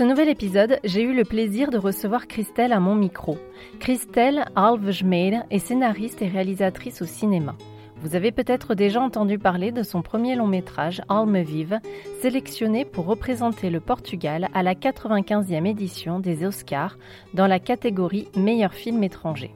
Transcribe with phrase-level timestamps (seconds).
[0.00, 3.36] ce nouvel épisode, j'ai eu le plaisir de recevoir Christelle à mon micro.
[3.80, 7.54] Christelle Alvejmeir est scénariste et réalisatrice au cinéma.
[8.00, 11.80] Vous avez peut-être déjà entendu parler de son premier long métrage, Almevive,
[12.22, 16.96] sélectionné pour représenter le Portugal à la 95e édition des Oscars
[17.34, 19.50] dans la catégorie Meilleur film étranger.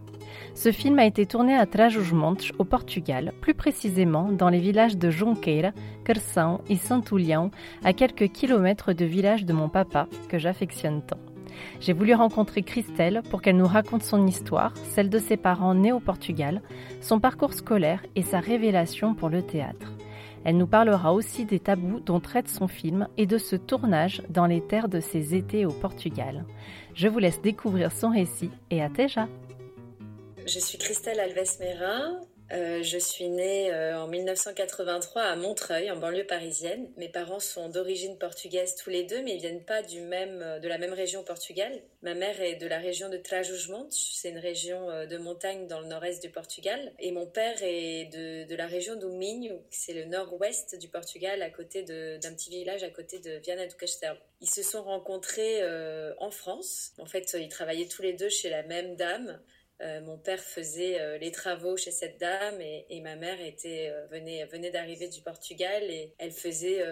[0.55, 5.11] Ce film a été tourné à Trás-os-Montes, au Portugal, plus précisément dans les villages de
[5.11, 5.73] Jonqueira,
[6.05, 7.51] Carção et Saint-Oulian,
[7.85, 11.19] à quelques kilomètres de village de mon papa, que j'affectionne tant.
[11.81, 15.93] J'ai voulu rencontrer Christelle pour qu'elle nous raconte son histoire, celle de ses parents nés
[15.93, 16.63] au Portugal,
[17.01, 19.93] son parcours scolaire et sa révélation pour le théâtre.
[20.45, 24.47] Elle nous parlera aussi des tabous dont traite son film et de ce tournage dans
[24.47, 26.45] les terres de ses étés au Portugal.
[26.95, 29.27] Je vous laisse découvrir son récit et à déjà.
[30.47, 32.21] Je suis Christelle Alves-Mérin,
[32.53, 36.93] euh, je suis née euh, en 1983 à Montreuil, en banlieue parisienne.
[36.99, 40.59] Mes parents sont d'origine portugaise tous les deux, mais ils viennent pas du même, euh,
[40.59, 41.81] de la même région au Portugal.
[42.03, 45.87] Ma mère est de la région de Trás-os-Montes, c'est une région de montagne dans le
[45.87, 46.93] nord-est du Portugal.
[46.99, 51.41] Et mon père est de, de la région do Minho, c'est le nord-ouest du Portugal,
[51.41, 54.17] à côté d'un petit village à côté de Viana do Castelo.
[54.43, 55.63] Ils se sont rencontrés
[56.19, 56.93] en France.
[56.99, 59.41] En fait, ils travaillaient tous les deux chez la même dame.
[59.81, 64.07] Euh, mon père faisait euh, les travaux chez cette dame et, ma mère était, euh,
[64.07, 66.85] venait, venait d'arriver du Portugal et elle faisait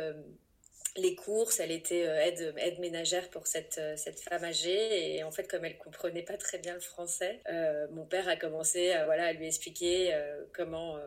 [0.97, 5.49] les courses, elle était aide, aide ménagère pour cette, cette femme âgée et en fait
[5.49, 7.41] comme elle comprenait pas très bien le français,
[7.93, 10.15] mon père a commencé à, voilà, à lui expliquer
[10.53, 10.99] comment,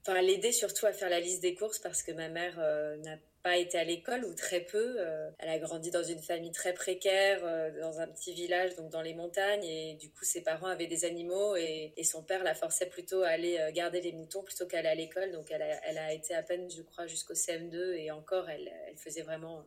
[0.00, 2.56] enfin l'aider surtout à faire la liste des courses parce que ma mère
[3.02, 4.96] n'a pas été à l'école ou très peu.
[4.98, 8.90] Euh, elle a grandi dans une famille très précaire, euh, dans un petit village, donc
[8.90, 12.54] dans les montagnes, et du coup ses parents avaient des animaux et, son père la
[12.54, 15.30] forçait plutôt à aller euh, garder les moutons plutôt qu'à aller à l'école.
[15.32, 19.64] Donc elle a, été à peine, je crois, jusqu'au CM2 et encore, elle, faisait vraiment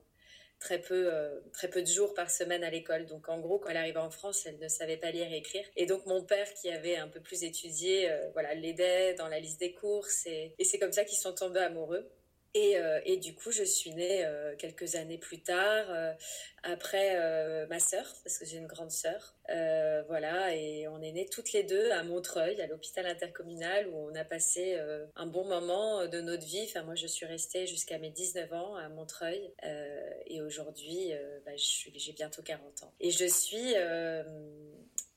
[0.59, 1.12] très peu,
[1.51, 3.06] très peu de jours par semaine à l'école.
[3.06, 5.66] Donc en gros, quand elle arrivait en France, elle ne savait pas lire et écrire.
[5.75, 9.59] Et donc mon père, qui avait un peu plus étudié, voilà, l'aidait dans la liste
[9.59, 10.25] des courses.
[10.25, 12.09] Et c'est comme ça qu'ils sont tombés amoureux.
[12.56, 16.14] Et, euh, et, du coup, je suis née euh, quelques années plus tard, euh,
[16.62, 17.18] après
[17.68, 19.36] ma sœur, parce que j'ai une grande sœur.
[20.08, 24.16] voilà, et on est nées toutes les deux à Montreuil, à l'hôpital intercommunal, où on
[24.16, 24.80] a passé
[25.16, 26.66] un bon moment de notre vie.
[26.69, 29.52] Enfin, moi, je suis restée jusqu'à mes 19 ans à Montreuil,
[30.28, 31.12] et aujourd'hui,
[31.46, 32.94] bah, j'ai bientôt 40 ans.
[33.02, 33.74] Et je suis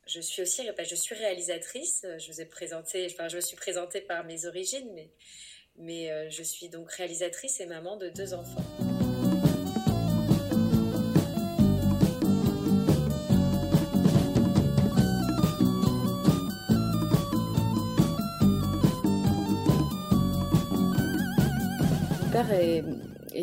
[0.07, 2.07] je suis aussi, bah, je suis réalisatrice.
[2.19, 5.11] Je vous ai présenté, enfin, je me suis présentée par mes origines, mais
[5.79, 8.65] mais euh, je suis donc réalisatrice et maman de deux enfants.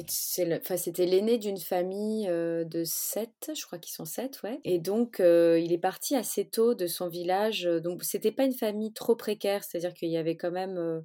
[0.07, 4.59] C'était l'aîné d'une famille de sept, je crois qu'ils sont sept, ouais.
[4.63, 7.63] Et donc, il est parti assez tôt de son village.
[7.83, 11.03] Donc, c'était pas une famille trop précaire, c'est-à-dire qu'il y avait quand même,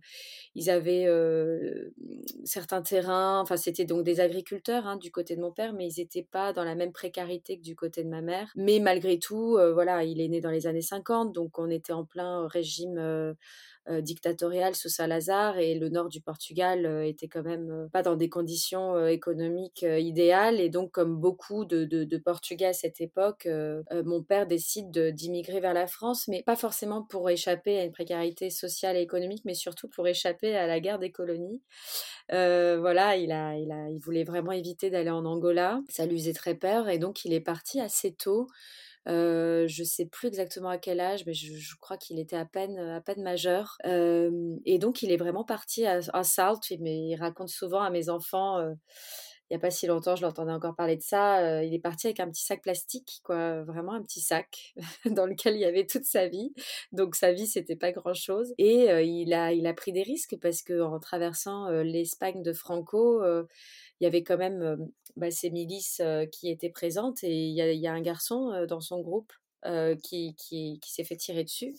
[0.54, 1.06] ils avaient
[2.44, 3.40] certains terrains.
[3.40, 6.52] Enfin, c'était donc des agriculteurs hein, du côté de mon père, mais ils n'étaient pas
[6.52, 8.50] dans la même précarité que du côté de ma mère.
[8.56, 12.04] Mais malgré tout, voilà, il est né dans les années 50, donc on était en
[12.04, 13.34] plein régime euh,
[14.00, 18.16] dictatoriale sous Salazar et le nord du Portugal euh, était quand même euh, pas dans
[18.16, 23.48] des conditions économiques idéales et donc comme beaucoup de, de, Portugais à cette époque,
[24.04, 28.50] mon père décide d'immigrer vers la France, mais pas forcément pour échapper à une précarité
[28.50, 31.62] sociale et économique, mais surtout pour échapper à la guerre des colonies.
[32.28, 35.80] voilà, il, a, il, a, il voulait vraiment éviter d'aller en Angola.
[35.88, 38.48] Ça lui faisait très peur et donc il est parti assez tôt.
[39.06, 43.00] Je sais plus exactement à quel âge, mais je, crois qu'il était à peine, à
[43.00, 43.78] peine majeur.
[43.84, 46.72] et donc, il est vraiment parti à, à Salt.
[46.80, 48.74] Mais il raconte souvent à mes enfants
[49.50, 51.64] il n'y a pas si longtemps, je l'entendais encore parler de ça.
[51.64, 54.74] il est parti avec un petit sac plastique, quoi, vraiment un petit sac
[55.06, 56.52] dans lequel il y avait toute sa vie.
[56.92, 58.52] Donc sa vie, c'était pas grand chose.
[58.58, 63.22] Et il a, il a pris des risques parce que en traversant l'Espagne de Franco,
[64.00, 66.02] il y avait quand même bah, ces milices
[66.32, 69.32] qui étaient présentes et il y a, un garçon dans son groupe
[70.02, 71.74] qui, qui s'est fait tirer dessus.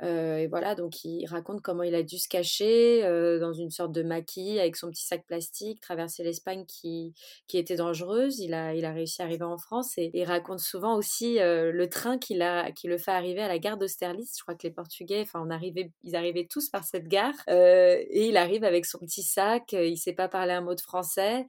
[0.00, 3.02] Et voilà, donc il raconte comment il a dû se cacher
[3.40, 7.14] dans une sorte de maquis avec son petit sac plastique, traverser l'Espagne qui,
[7.48, 8.38] qui était dangereuse.
[8.38, 11.86] Il a, il a réussi à arriver en France et il raconte souvent aussi le
[11.88, 14.36] train qu'il a, qui le fait arriver à la gare d'Austerlitz.
[14.36, 18.28] Je crois que les Portugais, enfin, on arrivait, ils arrivaient tous par cette gare et
[18.28, 19.72] il arrive avec son petit sac.
[19.72, 21.46] il sait pas parler un mot de français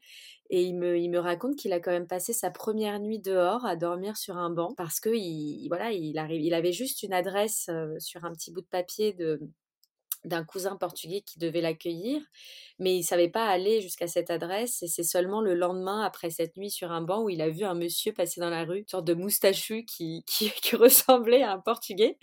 [0.50, 4.18] et il me, raconte qu'il a quand même passé sa première nuit dehors à dormir
[4.18, 6.18] sur un banc parce que il, voilà, il,
[6.54, 7.70] avait juste une adresse
[8.00, 9.40] sur un petit bout de papier de,
[10.26, 12.22] d'un cousin portugais qui devait l'accueillir,
[12.78, 16.58] mais il savait pas aller jusqu'à cette adresse et c'est seulement le lendemain, après cette
[16.58, 18.88] nuit sur un banc, où il a vu un monsieur passer dans la rue, une
[18.88, 22.18] sorte de moustachu qui, qui, ressemblait à un portugais.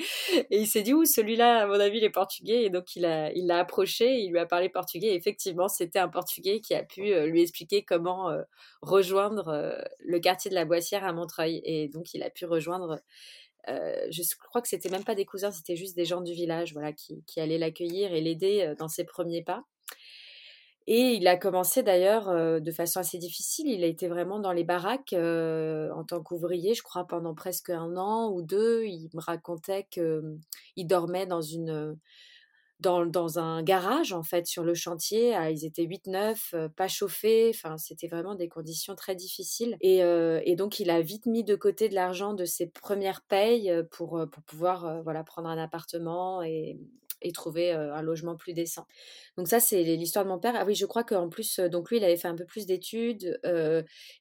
[0.51, 2.65] Et il s'est dit, ouh, celui-là, à mon avis, il est portugais.
[2.65, 5.09] Et donc il l'a il l'a approché, il lui a parlé portugais.
[5.09, 8.43] Et effectivement, c'était un portugais qui a pu euh, lui expliquer comment euh,
[8.83, 11.61] rejoindre euh, le quartier de la Boissière à Montreuil.
[11.65, 13.01] Et donc il a pu rejoindre
[13.67, 16.93] je crois que c'était même pas des cousins, c'était juste des gens du village, voilà,
[16.93, 19.65] qui, allaient l'accueillir et l'aider euh, dans ses premiers pas.
[20.89, 23.67] Et il a commencé d'ailleurs euh, de façon assez difficile.
[23.69, 27.97] Il a été vraiment dans les baraques en tant qu'ouvrier, je crois, pendant presque un
[27.97, 28.85] an ou deux.
[28.85, 31.99] Il me racontait qu'il dormait dans une
[32.81, 35.35] dans, un garage, en fait, sur le chantier.
[35.35, 37.51] Ah, ils étaient 8-9, pas chauffés.
[37.55, 39.77] Enfin, c'était vraiment des conditions très difficiles.
[39.81, 44.21] Et, donc, il a vite mis de côté de l'argent de ses premières payes pour,
[44.31, 46.79] pour pouvoir voilà, prendre un appartement et,
[47.35, 48.87] trouver un logement plus décent.
[49.37, 50.55] Donc ça, c'est l'histoire de mon père.
[50.57, 53.41] Ah oui, je crois qu'en plus, donc lui, il avait fait un peu plus d'études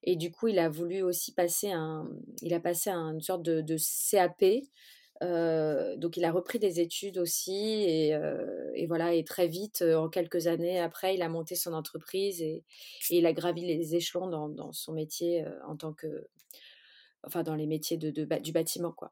[0.02, 2.10] et du coup, il a voulu aussi passer un,
[2.42, 3.76] il a passé une sorte de
[4.10, 4.44] CAP
[5.22, 8.18] donc il a repris des études aussi et,
[8.88, 12.64] voilà et très vite en quelques années après il a monté son entreprise et,
[13.10, 16.28] il a gravi les échelons dans, son métier en tant que
[17.24, 19.12] enfin dans les métiers de, du bâtiment quoi.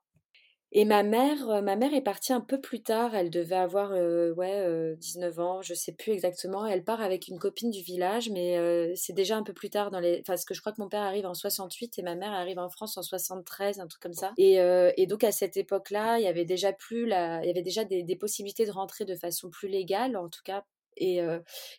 [0.76, 3.14] Et ma mère, euh, ma mère est partie un peu plus tard.
[3.14, 6.66] Elle devait avoir euh, ouais, 19 euh, ans, je sais plus exactement.
[6.66, 8.58] Elle part avec une copine du village, mais
[8.96, 10.14] c'est déjà un peu plus tard dans les.
[10.22, 12.58] Enfin, parce que je crois que mon père arrive en 68 et ma mère arrive
[12.58, 14.34] en France en 73, un truc comme ça.
[14.38, 17.14] Et, donc à cette époque-là, il y avait déjà plus il y
[17.50, 20.66] avait déjà des, des, possibilités de rentrer de façon plus légale, en tout cas.
[20.98, 21.20] Et,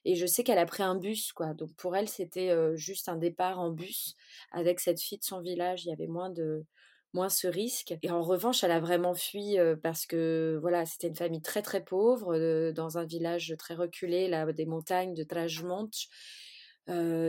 [0.05, 1.53] et je sais qu'elle a pris un bus, quoi.
[1.55, 4.15] Donc pour elle, c'était juste un départ en bus
[4.53, 5.85] avec cette fille de son village.
[5.85, 6.65] Il y avait moins de
[7.15, 7.95] moins ce risque.
[8.03, 11.83] Et en revanche, elle a vraiment fui parce que voilà, c'était une famille très très
[11.83, 12.37] pauvre
[12.73, 16.09] dans un village très reculé, là, des montagnes de Trajmonte.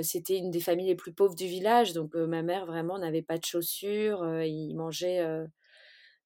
[0.02, 3.38] c'était une des familles les plus pauvres du village, donc ma mère vraiment n'avait pas
[3.38, 5.24] de chaussures, il mangeait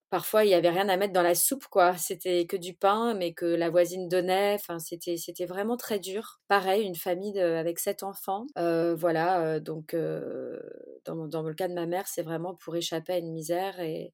[0.10, 1.96] parfois il y avait rien à mettre dans la soupe quoi.
[1.98, 4.56] C'était que du pain mais que la voisine donnait.
[4.56, 6.40] Enfin c'était c'était vraiment très dur.
[6.48, 8.46] Pareil une famille avec sept enfants.
[8.58, 10.60] Euh, voilà euh, donc euh,
[11.06, 13.80] dans, le cas de ma mère c'est vraiment pour échapper à une misère.
[13.80, 14.14] Et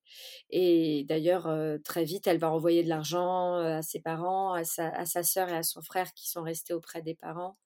[0.50, 1.50] et d'ailleurs
[1.83, 5.50] très vite elle va envoyer de l'argent à ses parents à sa à sa sœur
[5.50, 7.57] et à son frère qui sont restés auprès des parents.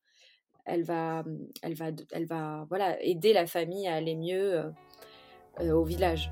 [0.65, 1.23] Elle va
[1.63, 4.63] elle va elle va voilà aider la famille à aller mieux
[5.59, 6.31] au village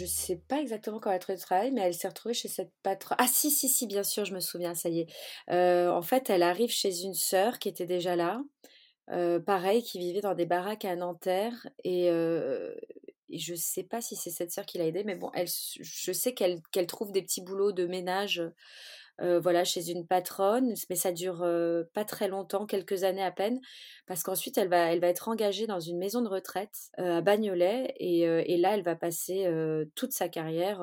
[0.00, 2.48] je sais pas exactement quand elle a trouvé le travail, mais elle s'est retrouvée chez
[2.48, 3.18] cette patronne.
[3.20, 5.06] Ah si, si, si, bien sûr, je me souviens, ça y est.
[5.50, 8.42] Euh, en fait, elle arrive chez une sœur qui était déjà là,
[9.10, 11.68] euh, pareil, qui vivait dans des baraques à Nanterre.
[11.84, 12.74] Et, euh,
[13.30, 16.32] je sais pas si c'est cette sœur qui l'a aidée, mais bon, elle, je sais
[16.32, 18.42] qu'elle trouve des petits boulots de ménage
[19.20, 21.46] voilà, chez une patronne, mais ça dure
[21.94, 23.60] pas très longtemps, quelques années à peine,
[24.06, 28.56] parce qu'ensuite elle va, elle être engagée dans une maison de retraite à Bagnolet, et,
[28.58, 29.48] là elle va passer
[29.94, 30.82] toute sa carrière,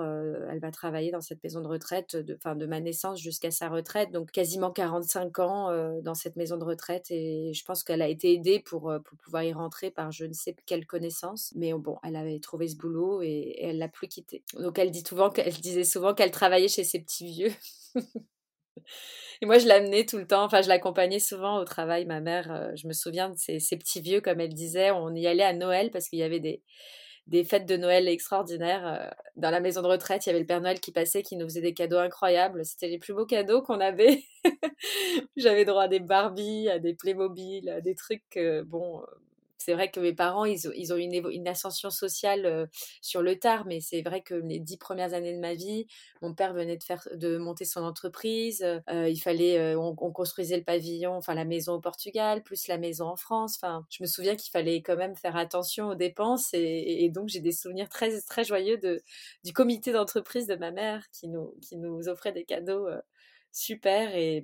[0.52, 4.12] elle va travailler dans cette maison de retraite, de, de ma naissance jusqu'à sa retraite,
[4.12, 8.34] donc quasiment 45 ans dans cette maison de retraite, et je pense qu'elle a été
[8.34, 8.92] aidée pour,
[9.24, 12.76] pouvoir y rentrer par je ne sais quelle connaissance, mais bon, elle avait trouvé ce
[12.76, 14.44] boulot et, elle l'a plus quitté.
[14.60, 17.52] Donc elle dit souvent, qu'elle disait souvent qu'elle travaillait chez ses petits vieux.
[19.42, 22.06] Et moi, je l'amenais tout le temps, enfin, je l'accompagnais souvent au travail.
[22.06, 25.28] Ma mère, euh, je me souviens de ces, petits vieux, comme elle disait, on y
[25.28, 26.64] allait à Noël parce qu'il y avait des,
[27.44, 28.88] fêtes de Noël extraordinaires.
[28.88, 31.36] Euh, dans la maison de retraite, il y avait le Père Noël qui passait, qui
[31.36, 32.66] nous faisait des cadeaux incroyables.
[32.66, 34.24] C'était les plus beaux cadeaux qu'on avait.
[35.38, 39.04] J'avais droit à des Barbie, à des Playmobil, à des trucs, bon,
[39.68, 42.70] c'est vrai que mes parents, ils, ont eu une, ascension sociale
[43.02, 45.88] sur le tard, mais c'est vrai que les dix premières années de ma vie,
[46.22, 46.80] mon père venait
[47.16, 48.66] de, monter son entreprise.
[48.90, 53.18] il fallait, on, construisait le pavillon, enfin la maison au Portugal, plus la maison en
[53.18, 53.60] France.
[53.62, 57.42] Enfin, je me souviens qu'il fallait quand même faire attention aux dépenses, et, donc j'ai
[57.42, 59.02] des souvenirs très très joyeux de,
[59.44, 62.88] du comité d'entreprise de ma mère qui nous qui nous offrait des cadeaux
[63.52, 64.44] super et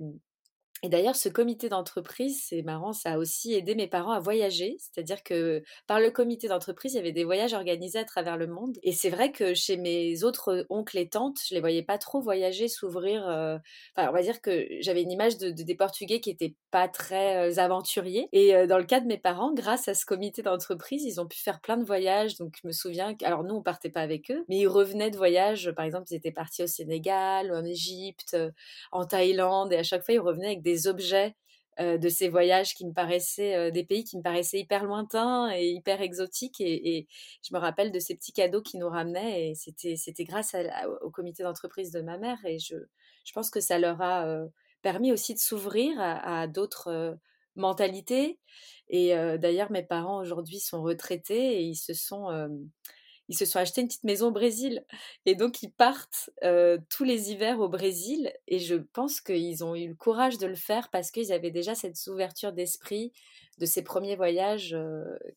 [0.84, 4.76] et d'ailleurs, ce comité d'entreprise, c'est marrant, ça a aussi aidé mes parents à voyager.
[4.78, 8.46] C'est-à-dire que par le comité d'entreprise, il y avait des voyages organisés à travers le
[8.46, 8.76] monde.
[8.82, 12.20] Et c'est vrai que chez mes autres oncles et tantes, je les voyais pas trop
[12.20, 13.26] voyager, s'ouvrir.
[13.26, 13.56] Euh,
[13.96, 17.50] enfin, on va dire que j'avais une image de, des Portugais qui étaient pas très
[17.50, 18.28] euh, aventuriers.
[18.32, 21.26] Et euh, dans le cas de mes parents, grâce à ce comité d'entreprise, ils ont
[21.26, 22.36] pu faire plein de voyages.
[22.36, 25.16] Donc, je me souviens, alors nous, on partait pas avec eux, mais ils revenaient de
[25.16, 25.72] voyages.
[25.74, 28.36] Par exemple, ils étaient partis au Sénégal, en Égypte,
[28.92, 31.34] en Thaïlande, et à chaque fois, ils revenaient avec des objets
[31.78, 36.02] de ces voyages qui me paraissaient, des pays qui me paraissaient hyper lointains et hyper
[36.02, 36.60] exotiques.
[36.60, 37.08] Et,
[37.42, 39.50] je me rappelle de ces petits cadeaux qui nous ramenaient.
[39.50, 40.54] Et c'était, c'était grâce
[41.02, 42.38] au comité d'entreprise de ma mère.
[42.44, 42.76] Et je,
[43.24, 44.38] je pense que ça leur a
[44.82, 47.18] permis aussi de s'ouvrir à, d'autres
[47.56, 48.38] mentalités.
[48.88, 52.28] Et d'ailleurs, mes parents aujourd'hui sont retraités et ils se sont
[53.28, 54.84] ils se sont achetés une petite maison au Brésil.
[55.26, 56.30] Et donc, ils partent
[56.90, 58.32] tous les hivers au Brésil.
[58.48, 61.74] Et je pense qu'ils ont eu le courage de le faire parce qu'ils avaient déjà
[61.74, 63.12] cette ouverture d'esprit
[63.58, 64.76] de ces premiers voyages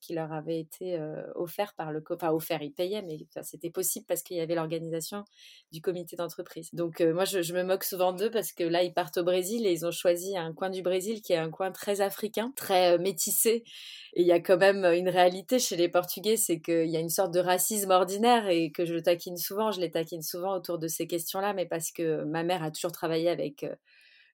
[0.01, 0.99] qui leur avaient été
[1.35, 2.03] offerts par le...
[2.09, 5.23] Enfin, offerts, ils payaient, mais c'était possible parce qu'il y avait l'organisation
[5.71, 6.69] du comité d'entreprise.
[6.73, 9.65] Donc, moi, je, je, me moque souvent d'eux parce que là, ils partent au Brésil
[9.65, 12.97] et ils ont choisi un coin du Brésil qui est un coin très africain, très
[12.97, 13.63] métissé.
[14.13, 16.99] Et il y a quand même une réalité chez les Portugais, c'est qu'il y a
[16.99, 20.79] une sorte de racisme ordinaire et que je taquine souvent, je les taquine souvent autour
[20.79, 23.65] de ces questions-là, mais parce que ma mère a toujours travaillé avec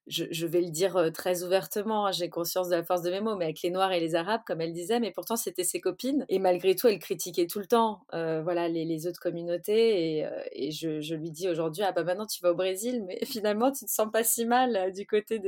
[0.08, 3.36] je, vais le dire très ouvertement, hein, j'ai conscience de la force de mes mots,
[3.36, 6.26] mais avec les Noirs et les Arabes, comme elle disait, mais pourtant c'était ses copines.
[6.30, 10.20] Et malgré tout, elle critiquait tout le temps voilà, les, autres communautés.
[10.52, 13.86] Et, je, lui dis aujourd'hui, ah bah maintenant tu vas au Brésil, mais finalement tu
[13.86, 15.40] te sens pas si mal du côté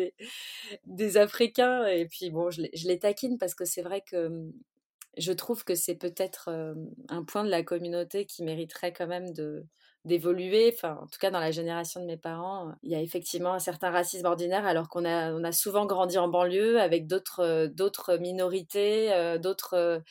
[0.86, 1.86] des, Africains.
[1.88, 4.54] Et puis bon, je, je les taquine parce que c'est vrai que mmh,
[5.18, 6.50] je trouve que c'est peut-être
[7.10, 9.66] un point de la communauté qui mériterait quand même de
[10.06, 10.72] d'évoluer.
[10.74, 13.60] Enfin, en tout cas, dans la génération de mes parents, il y a effectivement un
[13.60, 18.18] certain racisme ordinaire, alors qu'on a, on a souvent grandi en banlieue avec d'autres, d'autres
[18.18, 20.02] minorités, d'autres,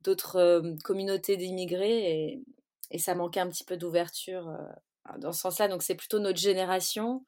[0.00, 2.42] d'autres communautés d'immigrés, et,
[2.90, 4.50] et, ça manquait un petit peu d'ouverture
[5.18, 5.68] dans ce sens-là.
[5.68, 7.24] Donc, c'est plutôt notre génération,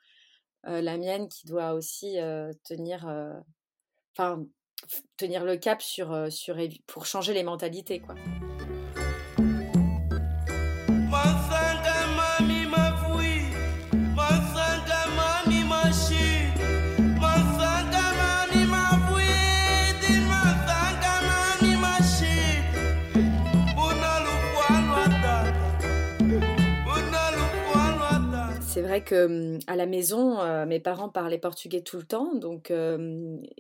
[0.65, 2.17] la mienne, qui doit aussi
[2.65, 3.07] tenir,
[4.17, 4.45] enfin,
[5.19, 8.15] tenir le cap sur, sur, pour changer les mentalités, quoi.
[29.01, 32.73] Que mmh, à la maison, mes parents parlaient portugais tout le temps, donc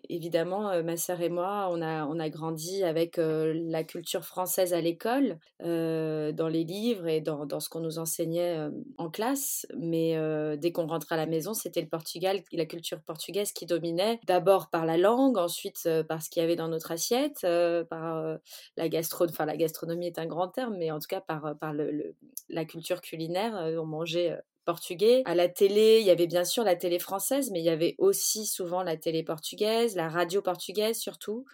[0.09, 4.81] évidemment, ma sœur et moi, on a, on a grandi avec la culture française à
[4.81, 8.57] l'école, dans les livres et dans, dans ce qu'on nous enseignait
[8.99, 9.67] en classe.
[9.77, 10.17] Mais
[10.59, 14.21] dès qu'on rentrait à la maison, c'était le Portugal, la culture portugaise qui dominait.
[14.27, 17.47] D'abord par la langue, ensuite par ce qu'il y avait dans notre assiette,
[17.89, 18.39] par
[18.77, 21.73] la gastro, enfin la gastronomie est un grand terme, mais en tout cas par, par
[21.73, 22.15] le,
[22.49, 23.55] la culture culinaire.
[23.79, 25.23] on mangeait portugais.
[25.25, 27.95] À la télé, il y avait bien sûr la télé française, mais il y avait
[27.99, 31.45] aussi souvent la télé portugaise, la radio portugaise surtout,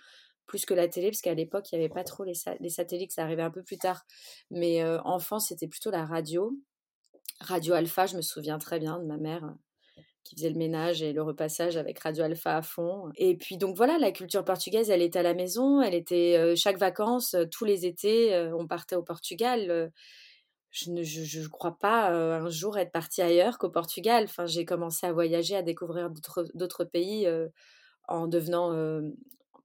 [0.46, 3.22] plus que la télé, parce qu'à l'époque, il n'y avait pas trop les, satellites, ça
[3.22, 4.04] arrivait un peu plus tard.
[4.50, 6.52] Mais euh, enfant, c'était plutôt la radio.
[7.40, 11.02] Radio Alpha, je me souviens très bien de ma mère euh, qui faisait le ménage
[11.02, 13.10] et le repassage avec Radio Alpha à fond.
[13.16, 16.54] Et puis donc voilà, la culture portugaise, elle était à la maison, elle était euh,
[16.56, 19.92] chaque vacances, tous les étés, on partait au Portugal
[20.70, 24.24] je ne je, crois pas un jour être partie ailleurs qu'au Portugal.
[24.24, 26.10] Enfin, j'ai commencé à voyager, à découvrir
[26.54, 27.28] d'autres pays
[28.08, 28.72] en devenant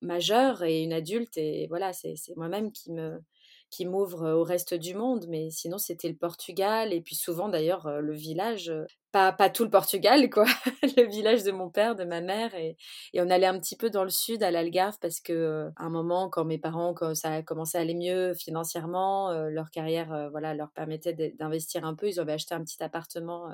[0.02, 1.38] majeure et une adulte.
[1.38, 3.22] Et voilà, c'est moi-même qui me
[3.76, 5.26] qui m'ouvre au reste du monde.
[5.28, 8.72] Mais sinon, c'était le Portugal et puis souvent d'ailleurs le village
[9.12, 10.44] pas, pas tout le Portugal, quoi.
[10.98, 12.54] le village de mon père, de ma mère.
[12.56, 12.76] Et,
[13.16, 16.30] on allait un petit peu dans le sud, à l'Algarve, parce que à un moment,
[16.30, 20.72] quand mes parents, quand ça a commencé à aller mieux financièrement, leur carrière voilà, leur
[20.72, 22.10] permettait d'investir un peu.
[22.10, 23.50] Ils avaient acheté un petit appartement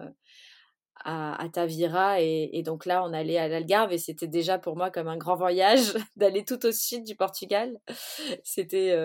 [1.04, 2.22] à, Tavira.
[2.22, 5.36] Et, donc là, on allait à l'Algarve et c'était déjà pour moi comme un grand
[5.36, 7.80] voyage d'aller tout au sud du Portugal.
[8.44, 8.96] C'était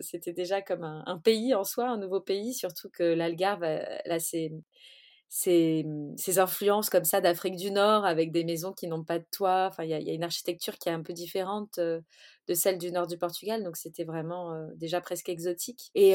[0.00, 4.18] c'était déjà comme un, un, pays en soi, un nouveau pays, surtout que l'Algarve, là,
[4.18, 4.52] c'est
[5.28, 9.18] ces, mmh, ces, influences comme ça d'Afrique du Nord avec des maisons qui n'ont pas
[9.18, 9.66] de toit.
[9.68, 13.06] Enfin, il y, a une architecture qui est un peu différente de celle du nord
[13.06, 15.90] du Portugal, donc c'était vraiment déjà presque exotique.
[15.94, 16.14] Et,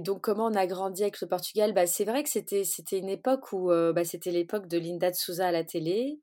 [0.00, 1.72] donc comment on a grandi avec le Portugal?
[1.72, 5.48] Bah, C'est vrai que c'était une époque où bah, c'était l'époque de Linda de Souza
[5.48, 6.20] à la télé.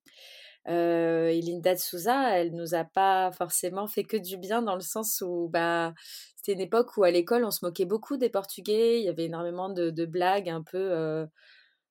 [0.68, 4.82] et Linda de Souza, elle nous a pas forcément fait que du bien dans le
[4.82, 5.94] sens où bah,
[6.36, 9.26] c'était une époque où à l'école on se moquait beaucoup des Portugais, il y avait
[9.26, 11.28] énormément de blagues un peu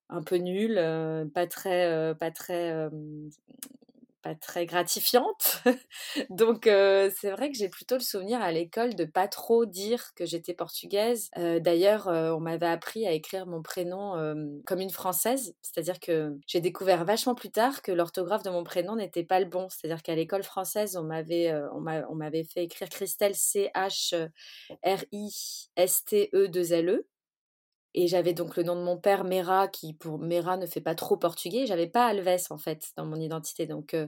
[0.09, 0.75] un peu nulle,
[1.33, 2.89] pas très, pas très
[4.21, 5.63] pas très gratifiante.
[6.29, 10.25] Donc c'est vrai que j'ai plutôt le souvenir à l'école de pas trop dire que
[10.25, 11.29] j'étais portugaise.
[11.35, 14.13] D'ailleurs, on m'avait appris à écrire mon prénom
[14.65, 18.95] comme une française, c'est-à-dire que j'ai découvert vachement plus tard que l'orthographe de mon prénom
[18.95, 19.67] n'était pas le bon.
[19.69, 24.29] C'est-à-dire qu'à l'école française, on m'avait on m'avait fait écrire Christelle C H
[24.83, 27.07] R I S T E 2 L E
[27.95, 30.93] et j'avais donc le nom de mon père, Mera, qui pour Mera ne fait pas
[30.95, 31.65] trop portugais.
[31.65, 33.65] J'avais pas Alves en fait dans mon identité.
[33.65, 34.07] Donc, euh,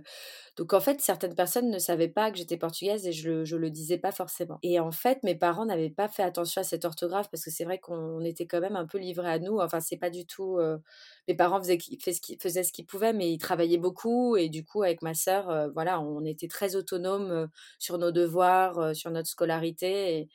[0.57, 3.55] donc en fait, certaines personnes ne savaient pas que j'étais portugaise et je le, je
[3.57, 4.59] le disais pas forcément.
[4.63, 7.63] Et en fait, mes parents n'avaient pas fait attention à cette orthographe parce que c'est
[7.65, 9.59] vrai qu'on était quand même un peu livrés à nous.
[9.59, 10.57] Enfin, c'est pas du tout.
[10.59, 10.77] Euh,
[11.27, 11.79] mes parents faisaient,
[12.39, 15.69] faisaient ce qu'ils pouvaient, mais ils travaillaient beaucoup et du coup, avec ma sœur, euh,
[15.73, 17.47] voilà, on était très autonomes
[17.79, 20.29] sur nos devoirs, sur notre scolarité.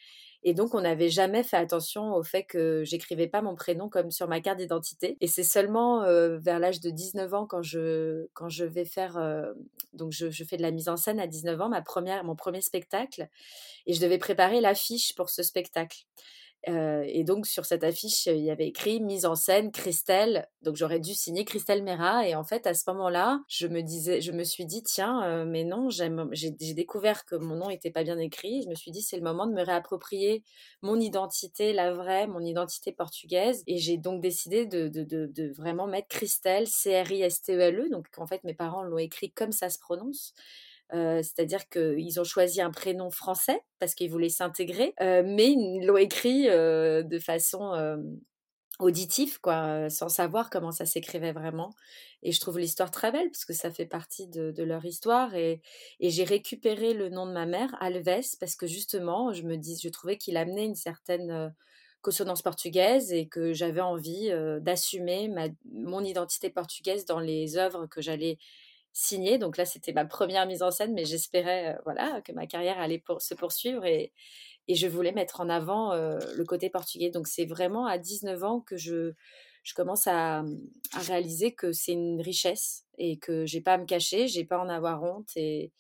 [0.49, 4.13] Et donc, on n'avait jamais fait attention au fait que j'écrivais pas mon prénom comme
[4.13, 5.17] sur ma carte d'identité.
[5.21, 9.19] Et c'est seulement euh, vers l'âge de 19 ans, quand je, quand je vais faire.
[9.19, 9.53] Euh,
[9.93, 12.37] donc, je, je, fais de la mise en scène à 19 ans, ma première, mon
[12.37, 13.29] premier spectacle.
[13.87, 16.05] Et je devais préparer l'affiche pour ce spectacle
[16.65, 20.49] et donc sur cette affiche, il y avait écrit mise en scène Christelle.
[20.63, 22.27] Donc j'aurais dû signer Christelle Mera.
[22.27, 25.65] Et en fait, à ce moment-là, je me disais, je me suis dit tiens, mais
[25.65, 28.63] non, j'ai découvert que mon nom n'était pas bien écrit.
[28.63, 30.43] Je me suis dit c'est le moment de me réapproprier
[30.83, 33.63] mon identité, la vraie, mon identité portugaise.
[33.67, 37.89] Et j'ai donc décidé de, de, vraiment mettre Christelle, C-R-I-S-T-E-L-E.
[37.91, 40.35] Donc en fait, mes parents l'ont écrit comme ça se prononce.
[40.93, 46.47] C'est-à-dire qu'ils ont choisi un prénom français parce qu'ils voulaient s'intégrer, mais ils l'ont écrit
[46.47, 47.73] de façon
[48.79, 51.75] auditive, quoi, sans savoir comment ça s'écrivait vraiment.
[52.23, 55.35] Et je trouve l'histoire très belle parce que ça fait partie de, leur histoire.
[55.35, 55.63] Et,
[56.01, 59.89] j'ai récupéré le nom de ma mère, Alves, parce que justement, je me dis, je
[59.89, 61.55] trouvais qu'il amenait une certaine
[62.03, 65.31] consonance portugaise et que j'avais envie d'assumer
[65.73, 68.39] mon identité portugaise dans les œuvres que j'allais
[68.97, 69.37] signé.
[69.37, 72.81] Donc là, c'était ma première mise en scène, mais j'espérais euh, voilà, que ma carrière
[72.81, 74.13] allait pour, se poursuivre et,
[74.69, 77.11] et, je voulais mettre en avant euh, le côté portugais.
[77.11, 79.13] Donc c'est vraiment à 19 ans que je,
[79.65, 80.45] je commence à,
[80.95, 84.61] réaliser que c'est une richesse et que j'ai pas à me cacher, j'ai pas à
[84.61, 85.29] en avoir honte.
[85.37, 85.73] Et,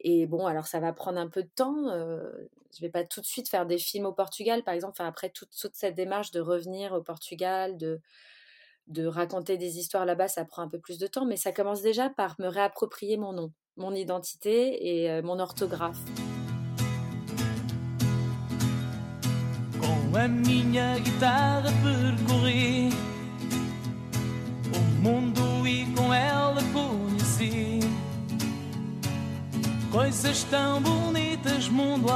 [0.00, 1.88] et bon, alors ça va prendre un peu de temps.
[1.90, 2.32] Euh,
[2.76, 4.94] je vais pas tout de suite faire des films au Portugal, par exemple.
[4.98, 8.00] Enfin, après toute, toute cette démarche de revenir au Portugal, de
[8.90, 11.80] de raconter des histoires là-bas, ça prend un peu plus de temps, mais ça commence
[11.80, 15.98] déjà par me réapproprier mon nom, mon identité et euh, mon orthographe.
[29.90, 32.06] Coisas tão bonitas mundo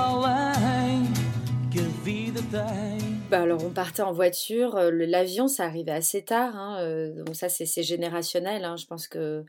[1.73, 3.14] que.
[3.35, 7.83] Bah, alors on partait en voiture, l'avion ça arrivait assez tard, hein, donc ça c'est
[7.83, 9.45] générationnel, hein, je pense que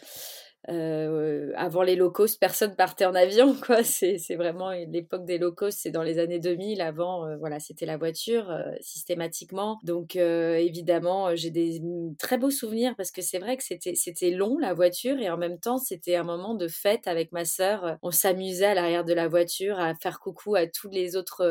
[0.70, 3.84] euh, avant les low personne partait en avion, quoi.
[3.84, 6.82] C'est, vraiment l'époque des low c'est dans les années 2000.
[6.82, 9.80] Avant, euh, voilà, c'était la voiture euh, systématiquement.
[9.84, 11.82] Donc, évidemment, j'ai des
[12.20, 15.60] très beaux souvenirs parce que c'est vrai que c'était, long la voiture et en même
[15.60, 17.98] temps, c'était un moment de fête avec ma sœur.
[18.02, 21.46] On s'amusait à l'arrière de la voiture à faire coucou à tous les autres,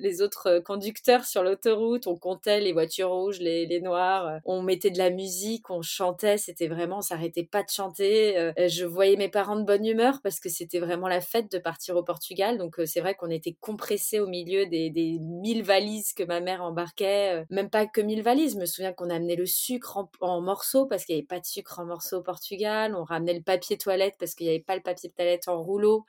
[0.00, 2.06] les autres conducteurs sur l'autoroute.
[2.06, 4.40] On comptait les voitures rouges, les, les noires.
[4.44, 6.38] On mettait de la musique, on chantait.
[6.38, 10.20] C'était vraiment, on s'arrêtait pas de chanter euh, je voyais mes parents de bonne humeur
[10.20, 12.58] parce que c'était vraiment la fête de partir au Portugal.
[12.58, 16.40] Donc euh, c'est vrai qu'on était compressés au milieu des, des mille valises que ma
[16.40, 17.36] mère embarquait.
[17.36, 18.54] Euh, même pas que mille valises.
[18.54, 21.46] Je me souviens qu'on amenait le sucre en, morceaux parce qu'il n'y avait pas de
[21.46, 22.96] sucre en morceaux au Portugal.
[22.96, 26.04] On ramenait le papier toilette parce qu'il n'y avait pas le papier toilette en rouleau.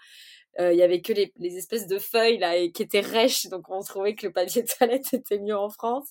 [0.60, 3.48] Euh, il y avait que les, les, espèces de feuilles là et, qui étaient rêches,
[3.48, 6.10] donc on trouvait que le papier de toilette était mieux en France.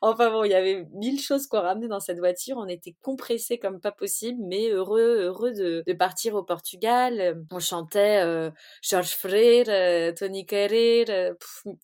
[0.00, 2.56] Enfin bon, il y avait mille choses qu'on ramenait dans cette voiture.
[2.56, 7.44] On était compressés comme pas possible, mais heureux, heureux de, de partir au Portugal.
[7.50, 8.50] On chantait euh,
[8.82, 11.34] George Freire, euh, Tony Carrer, euh,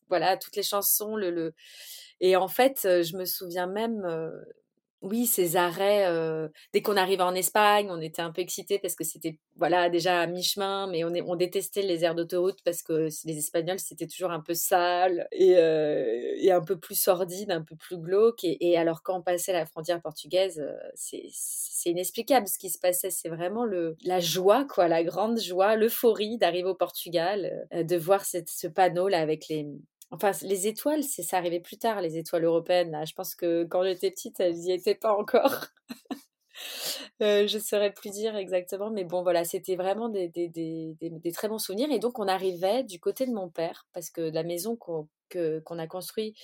[0.08, 1.16] voilà toutes les chansons.
[1.16, 1.54] Le, le...
[2.20, 4.02] Et en fait, je me souviens même
[5.02, 6.06] oui, ces arrêts,
[6.72, 10.20] dès qu'on arrivait en Espagne, on était un peu excités parce que c'était voilà déjà
[10.20, 14.30] à mi-chemin, mais on, on détestait les aires d'autoroute parce que les Espagnols c'était toujours
[14.30, 18.44] un peu sale et, et, un peu plus sordide, un peu plus glauque.
[18.44, 20.62] Et, alors quand on passait la frontière portugaise,
[20.94, 23.10] c'est inexplicable ce qui se passait.
[23.10, 28.24] C'est vraiment le, la joie, quoi, la grande joie, l'euphorie d'arriver au Portugal, de voir
[28.24, 29.66] cette, ce panneau là avec les
[30.12, 33.00] Enfin, les étoiles, c'est ça arrivait plus tard, les étoiles européennes.
[33.06, 35.66] Je pense que quand j'étais petite, elles n'y étaient pas encore.
[37.22, 41.48] euh, je saurais plus dire exactement, mais bon, voilà, c'était vraiment des, des, des, très
[41.48, 41.90] bons souvenirs.
[41.92, 44.76] Et donc, on arrivait du côté de mon père, parce que la maison
[45.30, 46.34] qu'on a construit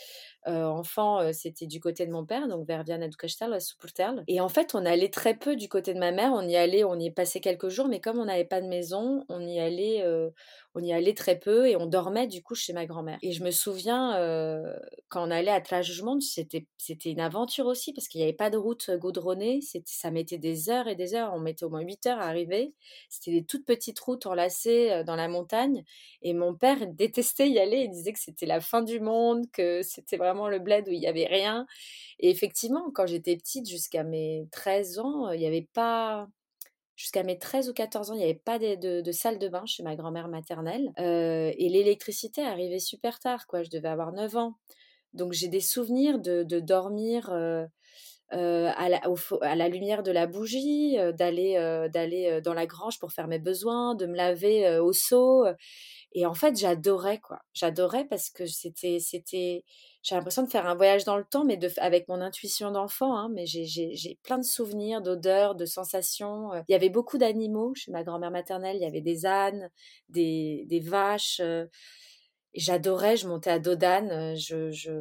[0.47, 4.23] enfant, c'était du côté de mon père, donc vers Viana do Castelo, à Suportel.
[4.29, 6.33] Et en fait, on allait très peu du côté de ma mère.
[6.33, 9.25] On y allait, on y passait quelques jours, mais comme on n'avait pas de maison,
[9.29, 10.05] on y allait,
[10.75, 13.19] on y allait très peu et on dormait du coup chez ma grand-mère.
[13.23, 14.13] Et je me souviens
[15.09, 18.51] quand on allait à Tlajumont, c'était c'était une aventure aussi parce qu'il n'y avait pas
[18.51, 19.61] de route goudronnée.
[19.85, 21.33] Ça mettait des heures et des heures.
[21.35, 22.73] On mettait au moins 8 heures à arriver.
[23.09, 25.85] C'était des toutes petites routes enlacées dans la montagne.
[26.23, 27.79] Et mon père détestait y aller.
[27.79, 31.01] Il disait que c'était la fin du monde, que c'était vraiment le bled où il
[31.01, 31.67] n'y avait rien.
[32.19, 36.29] Et effectivement, quand j'étais petite, jusqu'à mes 13 ans, il n'y avait pas
[36.97, 39.83] jusqu'à mes 13 ou 14 ans, il n'y avait pas de, salle de bain chez
[39.83, 40.93] ma grand-mère maternelle.
[40.99, 43.63] Euh, et l'électricité arrivait super tard, quoi.
[43.63, 44.55] Je devais avoir 9 ans.
[45.13, 47.65] Donc j'ai des souvenirs de, dormir euh,
[48.33, 49.01] euh, à, la,
[49.43, 51.55] à, la, lumière de la bougie, d'aller
[51.93, 55.47] d'aller dans la grange pour faire mes besoins, de me laver au seau.
[56.19, 57.41] Et en fait, j'adorais, quoi.
[57.53, 59.67] J'adorais parce que c'était, c'était,
[60.03, 63.19] j'ai l'impression de faire un voyage dans le temps, mais de, avec mon intuition d'enfant.
[63.19, 66.55] Hein, mais j'ai plein de souvenirs, d'odeurs, de sensations.
[66.69, 68.77] Il y avait beaucoup d'animaux chez ma grand-mère maternelle.
[68.77, 69.69] Il y avait des ânes,
[70.09, 71.43] des, des vaches.
[72.55, 73.19] J'adorais.
[73.19, 74.35] Je montais à Dodane.
[74.37, 74.93] Je, je...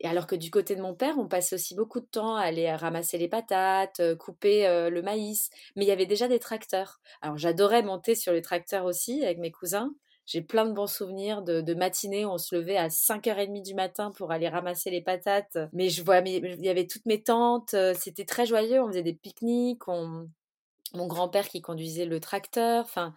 [0.00, 2.40] Et alors que du côté de mon père, on passait aussi beaucoup de temps à
[2.40, 5.50] aller ramasser les patates, couper le maïs.
[5.74, 7.00] Mais il y avait déjà des tracteurs.
[7.20, 9.90] Alors j'adorais monter sur les tracteurs aussi avec mes cousins.
[10.26, 12.26] J'ai plein de bons souvenirs de, de matinées.
[12.26, 15.56] On se levait à 5h30 du matin pour aller ramasser les patates.
[15.72, 17.74] Mais je vois, il y avait toutes mes tantes.
[17.74, 18.82] Euh, c'était très joyeux.
[18.82, 19.86] On faisait des pique-niques.
[19.86, 20.28] On...
[20.94, 22.84] Mon grand-père qui conduisait le tracteur.
[22.84, 23.14] Enfin,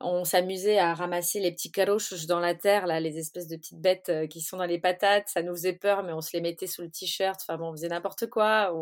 [0.00, 3.80] on s'amusait à ramasser les petits caroches dans la terre, là, les espèces de petites
[3.80, 5.28] bêtes euh, qui sont dans les patates.
[5.28, 7.40] Ça nous faisait peur, mais on se les mettait sous le t-shirt.
[7.42, 8.72] Enfin bon, on faisait n'importe quoi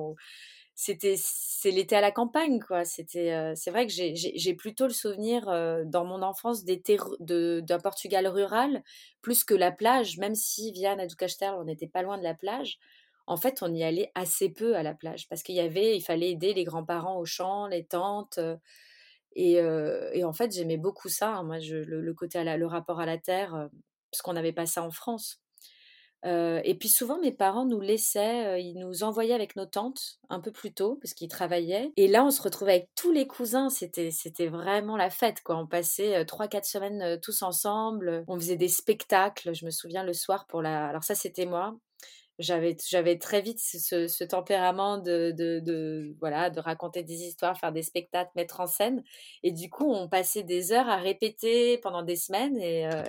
[0.79, 2.85] c'était c'est l'été à la campagne quoi.
[2.85, 7.79] C'était euh, c'est vrai que j'ai plutôt le souvenir euh, dans mon enfance d'été d'un
[7.81, 8.83] Portugal rural
[9.23, 11.03] plus que la plage même si via do
[11.59, 12.79] on n'était pas loin de la plage.
[13.27, 16.03] En fait on y allait assez peu à la plage parce qu'il y avait il
[16.03, 18.57] fallait aider les grands-parents au champ les tantes euh,
[19.35, 21.43] et, et, en fait j'aimais beaucoup ça hein.
[21.43, 23.69] moi je, le, côté à le rapport à la terre
[24.11, 25.41] parce qu'on n'avait pas ça en France
[26.25, 30.51] et puis souvent, mes parents nous laissaient, ils nous envoyaient avec nos tantes un peu
[30.51, 31.93] plus tôt parce qu'ils travaillaient.
[31.97, 33.69] Et là, on se retrouvait avec tous les cousins.
[33.69, 35.57] C'était, c'était vraiment la fête, quoi.
[35.57, 38.25] On passait trois, quatre semaines tous ensemble.
[38.27, 39.55] On faisait des spectacles.
[39.55, 40.89] Je me souviens le soir pour la.
[40.89, 41.77] Alors ça, c'était moi
[42.39, 47.59] j'avais j'avais très vite ce, ce tempérament de, de, de, voilà de raconter des histoires
[47.59, 49.03] faire des spectacles mettre en scène.
[49.43, 53.03] Et du coup on passait des heures à répéter pendant des semaines et euh,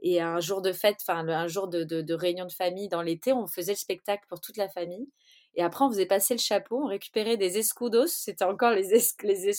[0.00, 3.32] et un jour de fête enfin un jour de, de, réunion de famille dans l'été
[3.32, 5.08] on faisait le spectacle pour toute la famille.
[5.56, 9.16] Et après, on faisait passer le chapeau, on récupérait des escudos, c'était encore les, es
[9.22, 9.50] les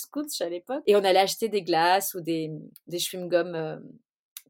[0.42, 2.52] à l'époque, et on allait acheter des glaces ou des,
[2.88, 3.78] des chewing-gums, euh,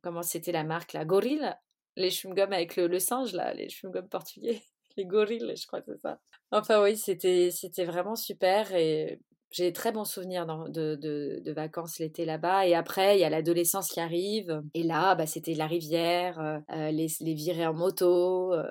[0.01, 1.53] comment c'était la marque, la Gorille,
[1.95, 4.61] les chewing-gums avec le, singe, là, les chewing-gums portugais,
[4.97, 6.19] les gorilles, je crois que c'est ça.
[6.51, 7.49] Enfin oui, c'était,
[7.85, 9.19] vraiment super et
[9.51, 12.67] j'ai très bons souvenirs de, de, vacances l'été là-bas.
[12.67, 14.61] Et après, il y a l'adolescence qui arrive.
[14.73, 18.53] Et là, bah, c'était la rivière, euh, euh, les, les virées en moto.
[18.53, 18.63] Euh,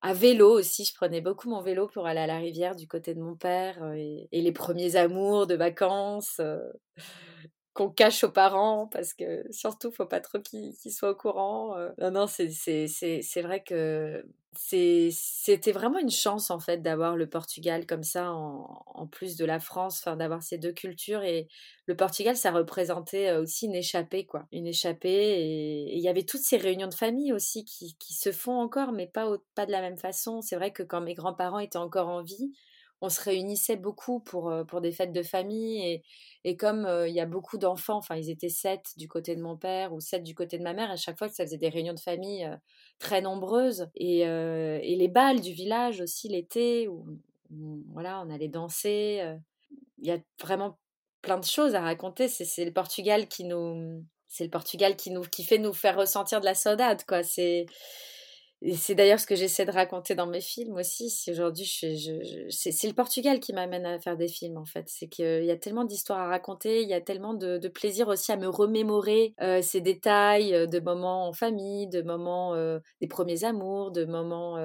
[0.00, 3.14] à vélo aussi, je prenais beaucoup mon vélo pour aller à la rivière du côté
[3.14, 3.82] de mon père.
[3.94, 6.40] et les premiers amours de vacances
[7.74, 11.76] qu'on cache aux parents parce que surtout faut pas trop qu'ils soient au courant.
[11.76, 11.90] Euh.
[11.98, 14.24] Non non c'est c'est vrai que
[14.56, 19.44] c'était vraiment une chance en fait d'avoir le Portugal comme ça en, en plus de
[19.44, 21.48] la France, enfin d'avoir ces deux cultures et
[21.86, 26.22] le Portugal ça représentait euh, aussi une échappée quoi, une échappée et il y avait
[26.22, 29.72] toutes ces réunions de famille aussi qui, qui se font encore mais pas pas de
[29.72, 30.40] la même façon.
[30.40, 32.52] C'est vrai que quand mes grands-parents étaient encore en vie,
[33.04, 35.82] on se réunissait beaucoup pour, euh, pour des fêtes de famille.
[35.86, 36.02] Et,
[36.44, 39.42] et comme euh, il y a beaucoup d'enfants, enfin, ils étaient sept du côté de
[39.42, 41.58] mon père ou sept du côté de ma mère, à chaque fois que ça faisait
[41.58, 42.56] des réunions de famille euh,
[42.98, 43.88] très nombreuses.
[43.94, 47.04] Et, et, les balles du village aussi l'été, où,
[47.92, 49.22] voilà, on allait danser.
[49.98, 50.78] Il y a vraiment
[51.20, 52.28] plein de choses à raconter.
[52.28, 54.02] C'est le Portugal qui nous.
[54.28, 57.22] C'est le Portugal qui nous qui fait nous faire ressentir de la saudade, quoi.
[57.22, 57.66] C'est
[58.64, 61.10] et c'est d'ailleurs ce que j'essaie de raconter dans mes films aussi.
[61.10, 64.86] Si aujourd'hui, je, je, c'est le Portugal qui m'amène à faire des films en fait.
[64.88, 68.08] C'est qu'il y a tellement d'histoires à raconter, il y a tellement de, de plaisir
[68.08, 72.78] aussi à me remémorer euh, ces détails euh, de moments en famille, de moments euh,
[73.02, 74.56] des premiers amours, de moments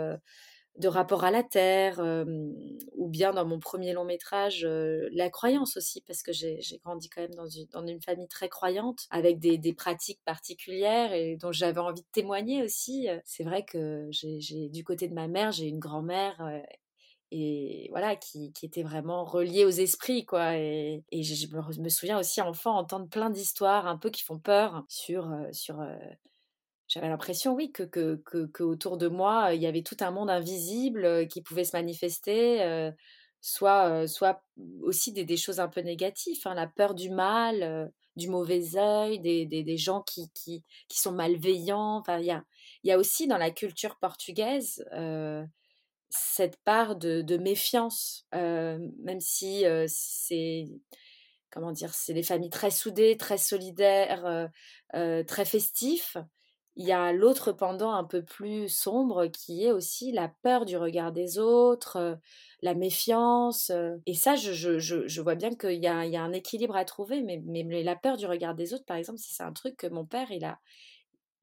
[0.80, 2.02] de rapport à la terre,
[2.96, 7.22] ou bien dans mon premier long métrage, la croyance aussi, parce que j'ai grandi quand
[7.22, 11.52] même dans une, dans une, famille très croyante, avec des, des pratiques particulières et dont
[11.52, 13.08] j'avais envie de témoigner aussi.
[13.26, 16.42] C'est vrai que j'ai du côté de ma mère, j'ai une grand-mère
[17.32, 21.48] et voilà qui, qui, était vraiment reliée aux esprits quoi et, et je,
[21.80, 25.80] me souviens aussi enfant entendre plein d'histoires un peu qui font peur sur sur
[26.90, 30.30] j'avais l'impression, oui, que, que, que, autour de moi, il y avait tout un monde
[30.30, 32.92] invisible qui pouvait se manifester,
[33.42, 34.44] soit, soit
[34.82, 39.20] aussi des, des, choses un peu négatives, hein, la peur du mal, du mauvais œil,
[39.20, 41.98] des, des, des gens qui, qui, qui, sont malveillants.
[42.00, 42.44] Enfin, il y a,
[42.84, 44.84] y a aussi dans la culture portugaise
[46.10, 50.66] cette part de, méfiance, même si c'est
[51.52, 54.50] comment dire, c'est des familles très soudées, très solidaires,
[54.92, 56.18] très festifs
[56.80, 60.78] il y a l'autre pendant un peu plus sombre qui est aussi la peur du
[60.78, 62.18] regard des autres,
[62.62, 63.70] la méfiance.
[64.06, 67.22] Et ça, je, je, je, vois bien qu'il y, y a, un équilibre à trouver,
[67.22, 70.06] mais, mais, la peur du regard des autres, par exemple, c'est un truc que mon
[70.06, 70.58] père, il a,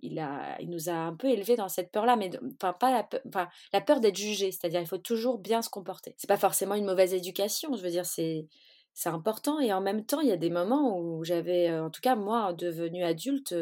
[0.00, 3.02] il, a, il nous a un peu élevés dans cette peur-là, mais enfin, pas la,
[3.04, 6.14] peur, enfin, la peur d'être jugé, c'est-à-dire il faut toujours bien se comporter.
[6.16, 8.46] C'est pas forcément une mauvaise éducation, je veux dire, c'est
[8.94, 12.00] c'est important et en même temps il y a des moments où j'avais en tout
[12.00, 13.54] cas moi devenue adulte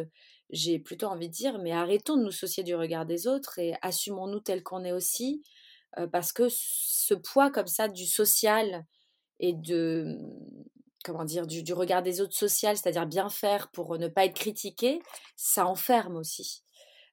[0.51, 3.75] j'ai plutôt envie de dire, mais arrêtons de nous soucier du regard des autres et
[3.83, 5.43] assumons-nous tel qu'on est aussi,
[6.13, 8.85] parce que ce poids comme ça du social
[9.41, 10.19] et de
[11.05, 15.01] comment dire du, regard des autres social, c'est-à-dire bien faire pour ne pas être critiqué,
[15.37, 16.65] ça enferme aussi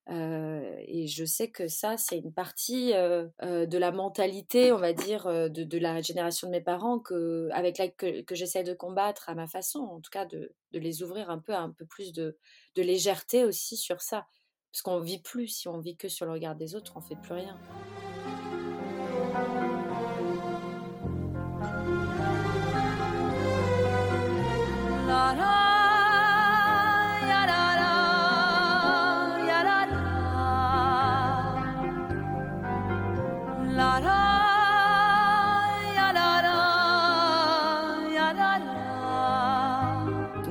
[0.10, 5.78] et je sais que ça, c'est une partie de la mentalité, on va dire, de,
[5.78, 9.80] la génération de mes parents que, avec laquelle que, j'essaie de combattre à ma façon,
[9.80, 12.38] en tout cas de, de, les ouvrir un peu à un peu plus de,
[12.76, 14.26] de légèreté aussi sur ça.
[14.72, 17.16] Parce qu'on vit plus, si on vit que sur le regard des autres, on fait
[17.16, 17.60] plus rien.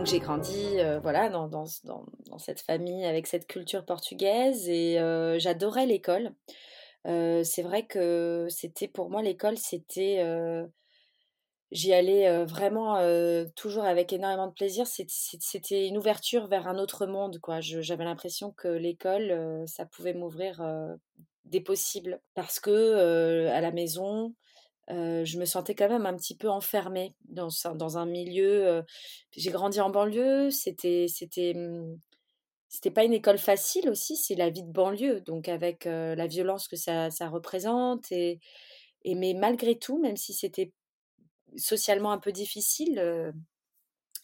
[0.05, 1.67] J'ai grandi voilà, dans,
[2.39, 4.97] cette famille avec cette culture portugaise et
[5.39, 6.33] j'adorais l'école.
[7.05, 10.25] c'est vrai que c'était pour moi l'école, c'était
[11.71, 12.99] j'y allais vraiment
[13.57, 14.87] toujours avec énormément de plaisir.
[14.87, 17.61] C'était une ouverture vers un autre monde, quoi.
[17.61, 20.63] J'avais l'impression que l'école, ça pouvait m'ouvrir
[21.45, 24.35] des possibles parce que à la maison,
[24.89, 28.83] je me sentais quand même un petit peu enfermée dans, dans un milieu.
[29.37, 31.99] j'ai grandi en banlieue, c'était c'était mmh,
[32.69, 36.69] c'était pas une école facile aussi, c'est la vie de banlieue, donc avec la violence
[36.69, 38.41] que ça, ça représente et,
[39.05, 40.73] et mais malgré tout, même si c'était
[41.57, 43.33] socialement un peu difficile,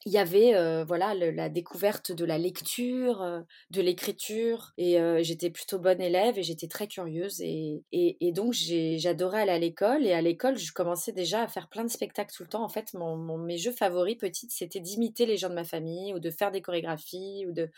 [0.07, 6.01] il y avait voilà la découverte de la lecture, de l'écriture et j'étais plutôt bonne
[6.01, 10.57] élève et j'étais très curieuse et, et, donc j'adorais aller à l'école et à l'école
[10.59, 12.62] je commençais déjà à faire plein de spectacles tout le temps.
[12.62, 16.21] En fait, mon, mes jeux favoris petites c'était d'imiter les gens de ma famille ou
[16.21, 17.69] de faire des chorégraphies ou de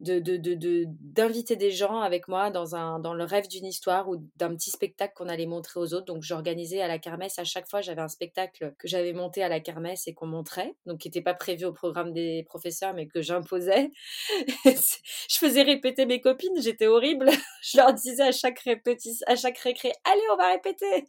[0.00, 4.16] d'inviter de, de, des gens avec moi dans, un, dans le rêve d'une histoire ou
[4.36, 6.04] d'un petit spectacle qu'on allait montrer aux autres.
[6.04, 9.48] Donc j'organisais à la kermesse, à chaque fois j'avais un spectacle que j'avais monté à
[9.48, 13.06] la kermesse et qu'on montrait, donc qui n'était pas prévu au programme des professeurs mais
[13.06, 13.90] que j'imposais.
[14.64, 17.30] je faisais répéter mes copines, j'étais horrible.
[17.62, 21.06] je leur disais à chaque, répétition, à chaque récré, allez on va répéter.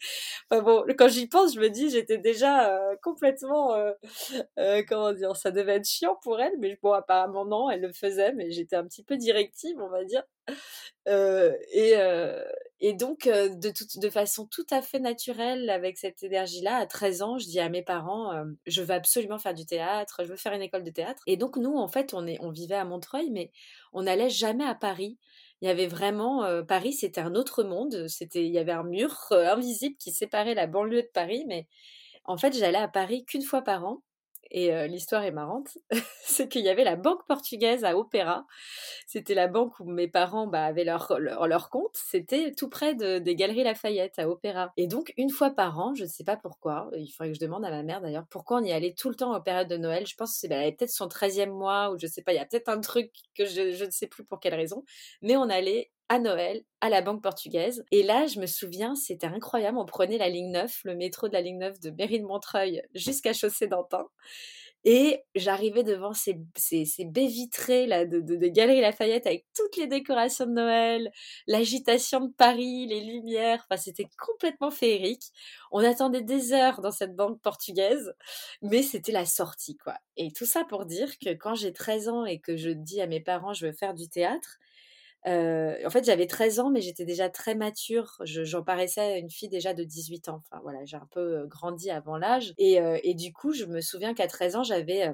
[0.50, 3.91] Bon, quand j'y pense, je me dis j'étais déjà euh, complètement, euh,
[4.60, 7.91] euh, comment dire, ça devait être chiant pour elle, mais bon apparemment non, elle le
[7.91, 10.23] faisait, mais j'étais un petit peu directive, on va dire.
[11.05, 11.93] et,
[12.79, 17.37] et donc, de, de façon tout à fait naturelle, avec cette énergie-là, à 13 ans,
[17.37, 20.61] je dis à mes parents, je veux absolument faire du théâtre, je veux faire une
[20.61, 21.23] école de théâtre.
[21.27, 23.51] Et donc, nous, en fait, on, est, on vivait à Montreuil, mais
[23.93, 25.17] on n'allait jamais à Paris.
[25.61, 28.07] Il y avait vraiment Paris, c'était un autre monde.
[28.07, 31.67] C'était, il y avait un mur invisible qui séparait la banlieue de Paris, mais
[32.27, 34.03] en fait, j'allais à Paris qu'une fois par an.
[34.51, 35.77] Et l'histoire est marrante,
[36.23, 38.45] c'est qu'il y avait la banque portugaise à Opéra.
[39.05, 41.93] C'était la banque où mes parents bah, avaient leur, leur, compte.
[41.93, 44.71] C'était tout près de, des Galeries Lafayette à Opéra.
[44.77, 47.39] Et donc, une fois par an, je ne sais pas pourquoi, il faudrait que je
[47.39, 49.77] demande à ma mère d'ailleurs, pourquoi on y allait tout le temps en période de
[49.77, 50.05] Noël.
[50.05, 52.38] Je pense que c'est bah, peut-être son 13e mois ou je ne sais pas, il
[52.38, 54.83] y a peut-être un truc que je ne sais plus pour quelle raison.
[55.21, 57.84] Mais on allait à Noël à la banque portugaise.
[57.91, 59.78] Et là, je me souviens, c'était incroyable.
[59.78, 62.82] On prenait la ligne 9, le métro de la ligne 9 de Mairie de Montreuil
[62.93, 64.06] jusqu'à Chaussée d'Antin.
[64.89, 69.76] Et j'arrivais devant ces, ces, baies vitrées là, de, de, de Galerie Lafayette avec toutes
[69.76, 71.12] les décorations de Noël,
[71.46, 73.65] l'agitation de Paris, les lumières.
[73.70, 75.24] Enfin, c'était complètement féerique.
[75.72, 78.13] On attendait des heures dans cette banque portugaise,
[78.62, 79.96] mais c'était la sortie, quoi.
[80.15, 83.08] Et tout ça pour dire que quand j'ai 13 ans et que je dis à
[83.08, 84.58] mes parents, je veux faire du théâtre,
[85.25, 88.17] en fait, j'avais 13 ans, mais j'étais déjà très mature.
[88.23, 90.41] J'en paraissais une fille déjà de 18 ans.
[90.49, 92.53] Enfin, voilà, j'ai un peu grandi avant l'âge.
[92.58, 95.12] Et, et, du coup, je me souviens qu'à 13 ans, j'avais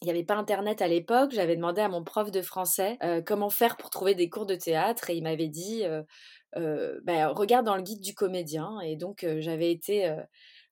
[0.00, 1.32] il n'y avait pas internet à l'époque.
[1.32, 5.10] J'avais demandé à mon prof de français comment faire pour trouver des cours de théâtre
[5.10, 5.82] et il m'avait dit
[6.54, 8.78] bah, regarde dans le guide du comédien.
[8.80, 10.14] Et donc j'avais été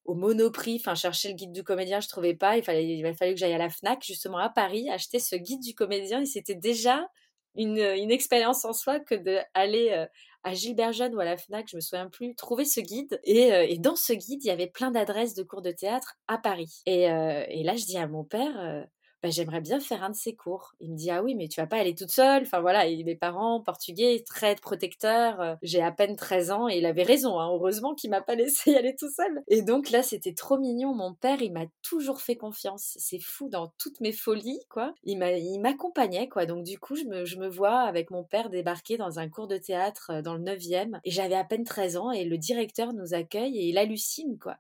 [0.07, 2.57] au Monoprix, enfin chercher le guide du comédien, je trouvais pas.
[2.57, 5.61] Il fallait, il fallait que j'aille à la Fnac justement à Paris acheter ce guide
[5.61, 7.09] du comédien et c'était déjà
[7.57, 10.07] une, une expérience en soi que d'aller
[10.45, 13.21] à Gilbert Jeune ou à la FNAC, je me souviens plus, trouver ce guide.
[13.25, 16.39] Et, et dans ce guide, il y avait plein d'adresses de cours de théâtre à
[16.39, 16.83] Paris.
[16.87, 18.87] Et, et là, je dis à mon père,
[19.23, 20.75] bah, j'aimerais bien faire un de ces cours.
[20.81, 22.43] Il me dit, ah oui, mais tu vas pas aller toute seule.
[22.43, 25.41] Enfin voilà, et mes parents, portugais, très protecteurs.
[25.41, 27.41] Euh, j'ai à peine 13 ans et il avait raison.
[27.41, 27.51] Hein.
[27.53, 29.43] Heureusement qu'il m'a pas laissé y aller tout seul.
[29.49, 30.95] Et donc là, c'était trop mignon.
[30.95, 32.95] Mon père, il m'a toujours fait confiance.
[32.99, 34.95] C'est fou dans toutes mes folies, quoi.
[35.05, 35.19] Il
[35.61, 36.47] m'accompagnait, quoi.
[36.47, 39.49] Donc du coup, je me, je me vois avec mon père débarquer dans un cours
[39.49, 41.01] de théâtre euh, dans le 9e.
[41.05, 44.57] Et j'avais à peine 13 ans et le directeur nous accueille et il hallucine, quoi.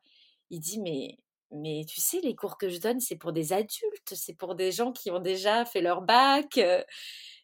[0.51, 1.19] Il dit, mais
[1.53, 4.73] mais tu sais, les cours que je donne, c'est pour des adultes, c'est pour des
[4.73, 6.59] gens qui ont déjà fait leur bac.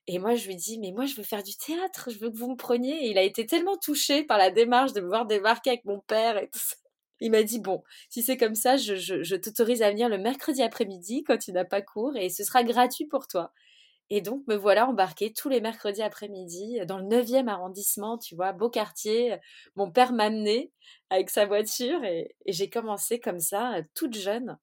[0.08, 2.36] Et moi, je lui dis, mais moi, je veux faire du théâtre, je veux que
[2.36, 3.06] vous me preniez.
[3.06, 6.00] Et il a été tellement touché par la démarche de me voir débarquer avec mon
[6.00, 6.76] père et tout ça.
[7.20, 10.60] Il m'a dit, bon, si c'est comme ça, je, je t'autorise à venir le mercredi
[10.62, 13.52] après-midi quand tu n'as pas cours et ce sera gratuit pour toi.
[14.10, 18.52] Et donc, me voilà embarquée tous les mercredis après-midi dans le 9e arrondissement, tu vois,
[18.52, 19.36] beau quartier.
[19.74, 20.70] Mon père m'amenait
[21.10, 24.58] avec sa voiture et, j'ai commencé comme ça, toute jeune,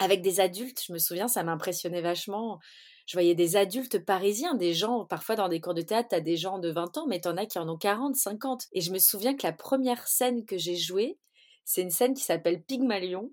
[0.00, 0.82] avec des adultes.
[0.86, 2.58] Je me souviens, ça m'impressionnait vachement.
[3.06, 6.36] Je voyais des adultes parisiens, des gens, parfois dans des cours de théâtre, as des
[6.36, 8.66] gens de 20 ans, mais t'en as qui en ont 40, 50.
[8.72, 11.18] Et je me souviens que la première scène que j'ai jouée,
[11.64, 13.30] c'est une scène qui s'appelle Pygmalion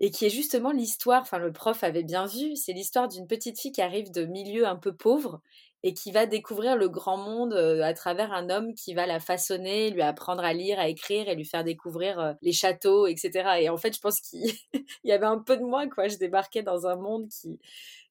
[0.00, 3.60] et qui est justement l'histoire, enfin le prof avait bien vu, c'est l'histoire d'une petite
[3.60, 5.40] fille qui arrive de milieu un peu pauvre
[5.82, 9.18] et qui va découvrir le grand monde euh, à travers un homme qui va la
[9.18, 13.60] façonner, lui apprendre à lire, à écrire et lui faire découvrir euh, les châteaux, etc.
[13.60, 14.52] Et en fait, je pense qu'il
[15.04, 16.08] y avait un peu de moi, quoi.
[16.08, 17.58] Je débarquais dans un monde qui,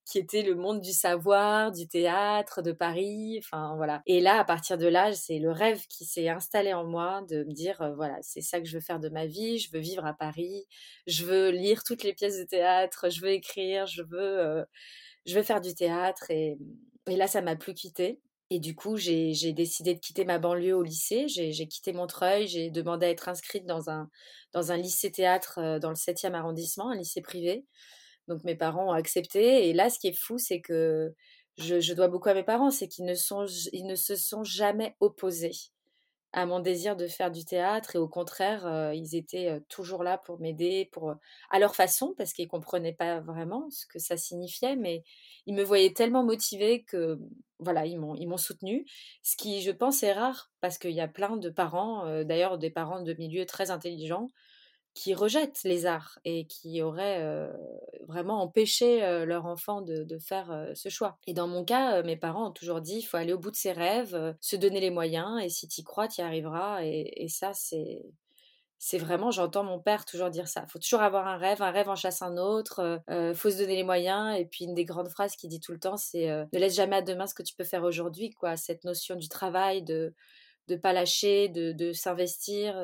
[0.10, 4.02] qui était le monde du savoir, du théâtre, de Paris, enfin voilà.
[4.08, 7.44] Et là, à partir de là, c'est le rêve qui s'est installé en moi de
[7.44, 9.80] me dire, euh, voilà, c'est ça que je veux faire de ma vie, je veux
[9.80, 10.66] vivre à Paris,
[11.06, 14.66] je veux lire toutes les pièces de théâtre, je veux écrire, je veux, euh,
[15.28, 16.32] je veux faire du théâtre.
[16.32, 16.58] Et,
[17.08, 18.20] là, ça m'a plus quitté.
[18.50, 21.28] Et du coup, j'ai décidé de quitter ma banlieue au lycée.
[21.28, 22.48] J'ai quitté Montreuil.
[22.48, 24.10] J'ai demandé à être inscrite dans un,
[24.54, 27.66] dans un lycée théâtre euh, dans le 7e arrondissement, un lycée privé.
[28.30, 29.68] Donc mes parents ont accepté.
[29.68, 31.14] Et là, ce qui est fou, c'est que
[31.58, 34.96] je, dois beaucoup à mes parents, c'est qu'ils ne, sont, ils ne se sont jamais
[35.02, 35.52] opposés
[36.32, 37.96] à mon désir de faire du théâtre.
[37.96, 41.16] Et au contraire, euh, ils étaient euh, toujours là pour m'aider, pour
[41.50, 45.04] à leur façon, parce qu'ils comprenaient pas vraiment ce que ça signifiait, mais
[45.48, 47.20] ils me voyaient tellement motivée que
[47.58, 48.86] voilà, ils m'ont ils m'ont soutenu.
[49.24, 52.60] Ce qui, je pense, est rare parce qu'il y a plein de parents, euh, d'ailleurs
[52.60, 54.28] des parents de milieux très intelligents,
[55.00, 57.50] qui rejettent les arts et qui auraient
[58.06, 61.18] vraiment empêché leur enfant de, faire ce choix.
[61.26, 63.56] Et dans mon cas, mes parents ont toujours dit il faut aller au bout de
[63.56, 66.84] ses rêves, se donner les moyens, et si tu y crois, tu y arriveras.
[66.84, 68.04] Et, ça, c'est.
[68.82, 70.66] C'est vraiment, j'entends mon père toujours dire ça.
[70.68, 73.02] Faut toujours avoir un rêve, un rêve en chasse un autre.
[73.10, 74.38] Il faut se donner les moyens.
[74.38, 76.98] Et puis une des grandes phrases qu'il dit tout le temps, c'est ne laisse jamais
[76.98, 78.32] à demain ce que tu peux faire aujourd'hui.
[78.32, 80.14] Quoi, cette notion du travail, de
[80.68, 82.76] ne pas lâcher, de, de s'investir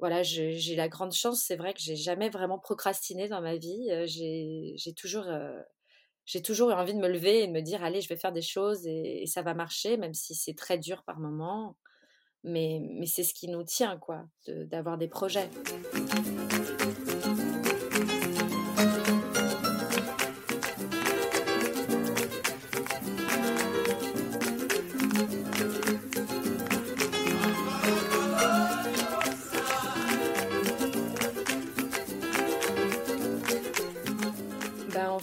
[0.00, 3.88] voilà, j'ai la grande chance, c'est vrai que j'ai jamais vraiment procrastiné dans ma vie.
[4.06, 5.26] J'ai toujours,
[6.24, 8.32] j'ai toujours eu envie de me lever et de me dire, allez, je vais faire
[8.32, 11.76] des choses et, et ça va marcher, même si c'est très dur par moments.
[12.42, 15.50] Mais, mais c'est ce qui nous tient, quoi, d'avoir des projets.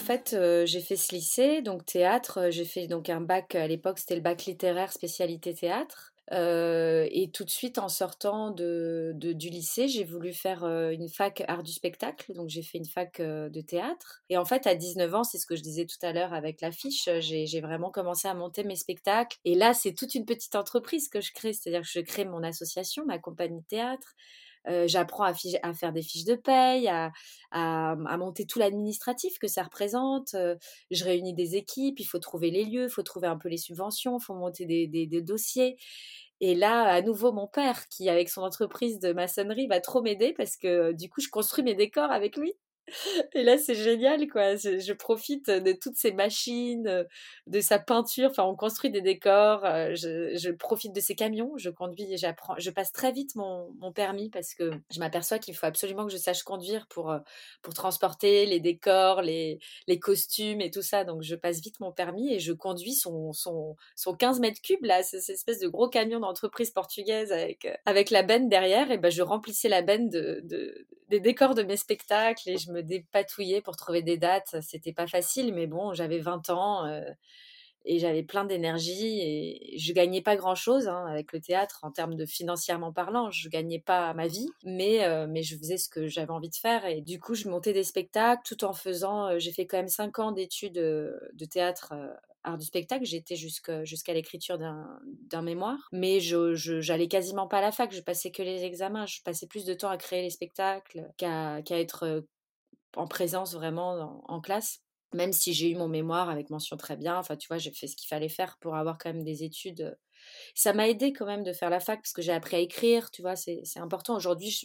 [0.07, 2.39] Fait, euh, j'ai fait ce lycée, donc théâtre.
[2.39, 6.13] Euh, j'ai fait donc un bac, à l'époque, c'était le bac littéraire spécialité théâtre.
[6.33, 11.43] Euh, et tout de suite, en sortant de, du lycée, j'ai voulu faire une fac
[11.47, 12.33] art du spectacle.
[12.33, 14.23] Donc, j'ai fait une fac de théâtre.
[14.29, 16.59] Et en fait, à 19 ans, c'est ce que je disais tout à l'heure avec
[16.59, 19.37] l'affiche, j'ai vraiment commencé à monter mes spectacles.
[19.45, 21.53] Et là, c'est toute une petite entreprise que je crée.
[21.53, 24.15] C'est-à-dire que je crée mon association, ma compagnie théâtre.
[24.67, 25.33] Euh, j'apprends à,
[25.73, 26.89] faire des fiches de paye,
[27.51, 30.33] à, monter tout l'administratif que ça représente.
[30.33, 30.55] Euh,
[30.91, 33.57] je réunis des équipes, il faut trouver les lieux, il faut trouver un peu les
[33.57, 35.77] subventions, il faut monter des, des, des, dossiers.
[36.39, 40.33] Et là, à nouveau, mon père, qui avec son entreprise de maçonnerie va trop m'aider
[40.33, 42.53] parce que du coup, je construis mes décors avec lui.
[43.33, 44.55] Et là, c'est génial, quoi.
[44.55, 47.05] Je, profite de toutes ces machines,
[47.47, 48.29] de sa peinture.
[48.29, 49.61] Enfin, on construit des décors.
[49.63, 51.53] Je, profite de ces camions.
[51.57, 52.55] Je conduis et j'apprends.
[52.57, 56.17] Je passe très vite mon, permis parce que je m'aperçois qu'il faut absolument que je
[56.17, 57.15] sache conduire pour,
[57.61, 61.03] pour transporter les décors, les, les costumes et tout ça.
[61.03, 64.83] Donc, je passe vite mon permis et je conduis son, son, son 15 mètres cubes,
[64.83, 68.91] là, cette espèce de gros camion d'entreprise portugaise avec, avec la benne derrière.
[68.91, 72.71] Et ben, je remplissais la benne de, de, des décors de mes spectacles et je
[72.83, 74.55] dépatouillais pour trouver des dates.
[74.61, 77.01] C'était pas facile, mais bon, j'avais 20 ans euh,
[77.85, 81.91] et j'avais plein d'énergie et je gagnais pas grand chose hein, avec le théâtre en
[81.91, 83.31] termes de financièrement parlant.
[83.31, 86.55] Je gagnais pas ma vie, mais, euh, mais je faisais ce que j'avais envie de
[86.55, 89.27] faire et du coup, je montais des spectacles tout en faisant.
[89.27, 91.93] Euh, j'ai fait quand même 5 ans d'études de théâtre
[92.47, 97.71] art du spectacle, j'étais jusqu'à l'écriture d'un mémoire, mais je j'allais quasiment pas à la
[97.71, 101.07] fac, je passais que les examens, je passais plus de temps à créer les spectacles
[101.17, 102.21] qu'à être euh,
[102.97, 104.81] en présence vraiment en classe
[105.13, 107.87] même si j'ai eu mon mémoire avec mention très bien, enfin tu vois, j'ai fait
[107.87, 109.97] ce qu'il fallait faire pour avoir quand même des études
[110.55, 113.11] ça m'a aidé quand même de faire la fac parce que j'ai appris à écrire,
[113.11, 114.15] tu vois, c'est important.
[114.15, 114.59] Aujourd'hui,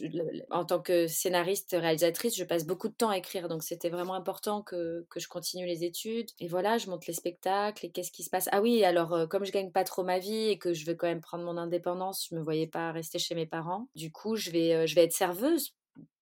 [0.49, 4.15] en tant que scénariste, réalisatrice, je passe beaucoup de temps à écrire, donc c'était vraiment
[4.15, 6.29] important que, que, je continue les études.
[6.39, 8.49] Et voilà, je monte les spectacles et qu'est-ce qui se passe?
[8.51, 10.95] Ah oui, alors euh, comme je gagne pas trop ma vie et que je veux
[10.95, 13.87] quand même prendre mon indépendance, je me voyais pas rester chez mes parents.
[13.95, 15.73] Du coup, je vais, euh, je vais être serveuse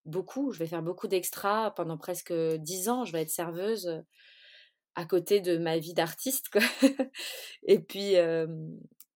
[0.06, 4.02] beaucoup, je vais faire beaucoup d'extras pendant presque dix ans, je vais être serveuse euh,
[4.96, 6.50] à côté de ma vie d'artiste.
[7.68, 8.16] et puis,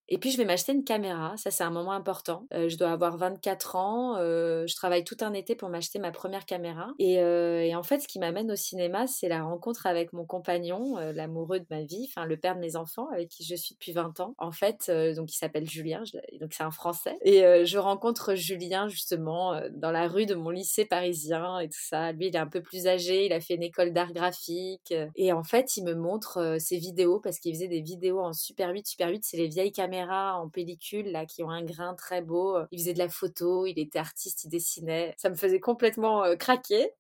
[0.07, 1.35] et puis, je vais m'acheter une caméra.
[1.37, 2.45] Ça, c'est un moment important.
[2.53, 4.17] Euh, je dois avoir 24 ans.
[4.17, 6.93] Euh, je travaille tout un été pour m'acheter ma première caméra.
[6.99, 10.25] Et, euh, et, en fait, ce qui m'amène au cinéma, c'est la rencontre avec mon
[10.25, 13.73] compagnon, l'amoureux de ma vie, enfin, le père de mes enfants, avec qui je suis
[13.73, 14.35] depuis 20 ans.
[14.37, 16.03] En fait, donc, il s'appelle Julien.
[16.39, 17.17] donc, c'est un Français.
[17.23, 22.11] Et je rencontre Julien, justement, dans la rue de mon lycée parisien et tout ça.
[22.11, 23.25] Lui, il est un peu plus âgé.
[23.25, 24.93] Il a fait une école d'art graphique.
[25.15, 28.71] Et en fait, il me montre ses vidéos parce qu'il faisait des vidéos en Super
[28.71, 28.85] 8.
[28.85, 32.57] Super 8, c'est les vieilles caméras en pellicule là qui ont un grain très beau.
[32.71, 35.13] Il faisait de la photo, il était artiste, il dessinait.
[35.17, 36.91] Ça me faisait complètement euh, craquer.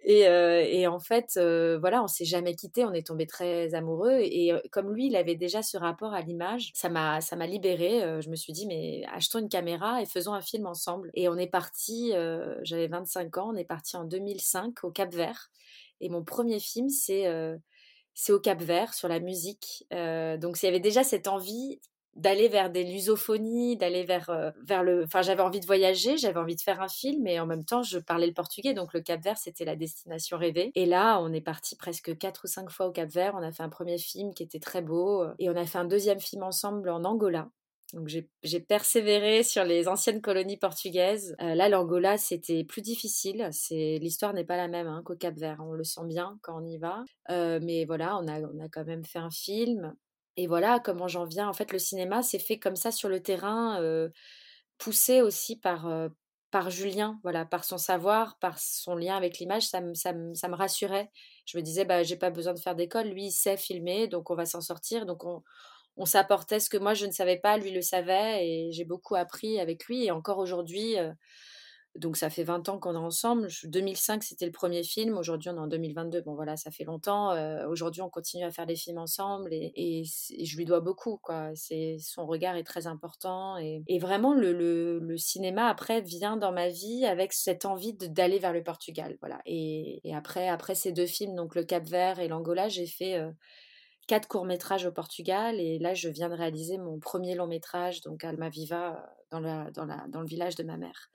[0.00, 3.74] Et, euh, et, en fait, euh, voilà, on s'est jamais quitté, on est tombé très
[3.74, 4.18] amoureux.
[4.20, 8.00] Et comme lui, il avait déjà ce rapport à l'image, ça m'a ça m'a libérée.
[8.22, 11.10] je me suis dit mais achetons une caméra et faisons un film ensemble.
[11.14, 12.12] Et on est parti.
[12.62, 15.50] J'avais 25 ans, on est parti en 2005 au Cap Vert.
[16.00, 17.26] Et mon premier film, c'est
[18.14, 19.86] c'est au Cap Vert sur la musique.
[19.90, 21.80] donc il y avait déjà cette envie
[22.18, 25.04] d'aller vers des lusophonies, d'aller vers, euh, vers le...
[25.04, 27.82] Enfin, j'avais envie de voyager, j'avais envie de faire un film, et en même temps,
[27.82, 30.72] je parlais le portugais, donc le Cap Vert, c'était la destination rêvée.
[30.74, 33.52] Et là, on est parti presque quatre ou cinq fois au Cap Vert, on a
[33.52, 36.20] fait un premier film qui était très beau, euh, et on a fait un deuxième
[36.20, 37.48] film ensemble en Angola.
[37.94, 41.34] Donc j'ai persévéré sur les anciennes colonies portugaises.
[41.40, 43.48] Euh, là, l'Angola, c'était plus difficile.
[43.50, 45.56] C'est l'histoire n'est pas la même hein, qu'au Cap Vert.
[45.66, 47.04] On le sent bien quand on y va.
[47.30, 49.94] mais voilà, on a, on a quand même fait un film
[50.38, 51.48] et voilà comment j'en viens.
[51.48, 53.82] En fait, le cinéma s'est fait comme ça sur le terrain,
[54.78, 55.86] poussé aussi par,
[56.50, 60.54] par Julien, voilà, par son savoir, par son lien avec l'image, ça me, ça, me,
[60.54, 61.10] rassurait.
[61.44, 64.30] Je me disais, bah, j'ai pas besoin de faire d'école, lui, il sait filmer, donc
[64.30, 65.06] on va s'en sortir.
[65.06, 65.42] Donc on,
[65.96, 69.16] on s'apportait ce que moi je ne savais pas, lui le savait, et j'ai beaucoup
[69.16, 70.04] appris avec lui.
[70.04, 70.96] Et encore aujourd'hui,
[71.96, 73.48] donc ça fait 20 ans qu'on est ensemble.
[73.64, 75.16] 2005, c'était le premier film.
[75.16, 76.22] Aujourd'hui, on est en 2022.
[76.22, 77.32] Bon voilà, ça fait longtemps.
[77.32, 81.18] Euh, aujourd'hui, on continue à faire des films ensemble et, je lui dois beaucoup.
[81.18, 81.52] Quoi.
[81.56, 83.56] Son regard est très important.
[83.58, 88.62] Et, vraiment, le, cinéma, après, vient dans ma vie avec cette envie d'aller vers le
[88.62, 89.16] Portugal.
[89.20, 89.40] Voilà.
[89.46, 93.14] Et, après, après ces deux films, donc Le Cap Vert et l'Angola, j'ai fait...
[93.18, 93.30] Euh,
[94.06, 98.48] quatre courts-métrages au Portugal et là je viens de réaliser mon premier long-métrage donc Alma
[98.48, 101.10] Viva dans, dans, la, dans le village de ma mère.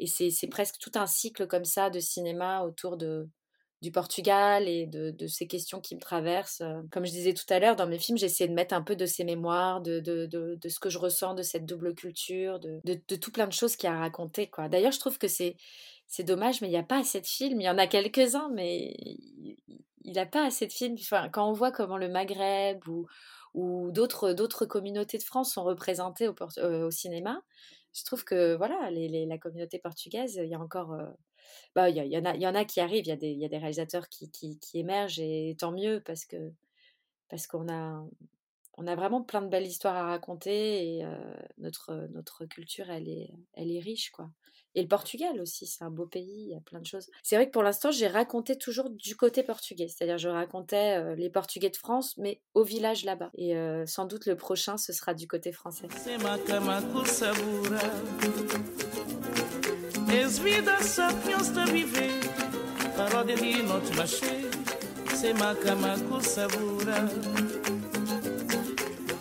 [0.00, 3.28] Et c'est presque tout un cycle comme ça de cinéma autour de,
[3.82, 6.62] du Portugal et de, ces questions qui me traversent.
[6.90, 9.04] Comme je disais tout à l'heure, dans mes films, j'essaie de mettre un peu de
[9.04, 13.30] ces mémoires, de, de, de, ce que je ressens de cette double culture, de, tout
[13.30, 14.50] plein de choses qu'il y a à raconter.
[14.70, 15.56] D'ailleurs, je trouve que c'est,
[16.06, 17.60] c'est dommage, mais il n'y a pas assez de films.
[17.60, 20.96] Il y en a quelques-uns, mais il n'y a pas assez de films.
[20.98, 23.06] Enfin, quand on voit comment le Maghreb ou,
[23.54, 27.42] ou d'autres, communautés de France sont représentées au, euh, au cinéma,
[27.92, 30.92] je trouve que voilà, les, la communauté portugaise, il y a encore.
[30.92, 31.06] Euh,
[31.74, 33.58] bah, il y, en a, il y en a qui arrivent, il y a des,
[33.58, 36.52] réalisateurs qui, qui, qui, émergent et tant mieux parce que
[37.28, 38.04] parce qu'on a
[38.76, 41.16] on a vraiment plein de belles histoires à raconter et euh,
[41.58, 44.30] notre notre culture elle est elle est riche quoi.
[44.74, 47.08] Et le Portugal aussi, c'est un beau pays, il y a plein de choses.
[47.22, 51.16] C'est vrai que pour l'instant, j'ai raconté toujours du côté portugais, c'est-à-dire je racontais euh,
[51.16, 53.30] les Portugais de France, mais au village là-bas.
[53.34, 55.88] Et euh, sans doute le prochain, ce sera du côté français.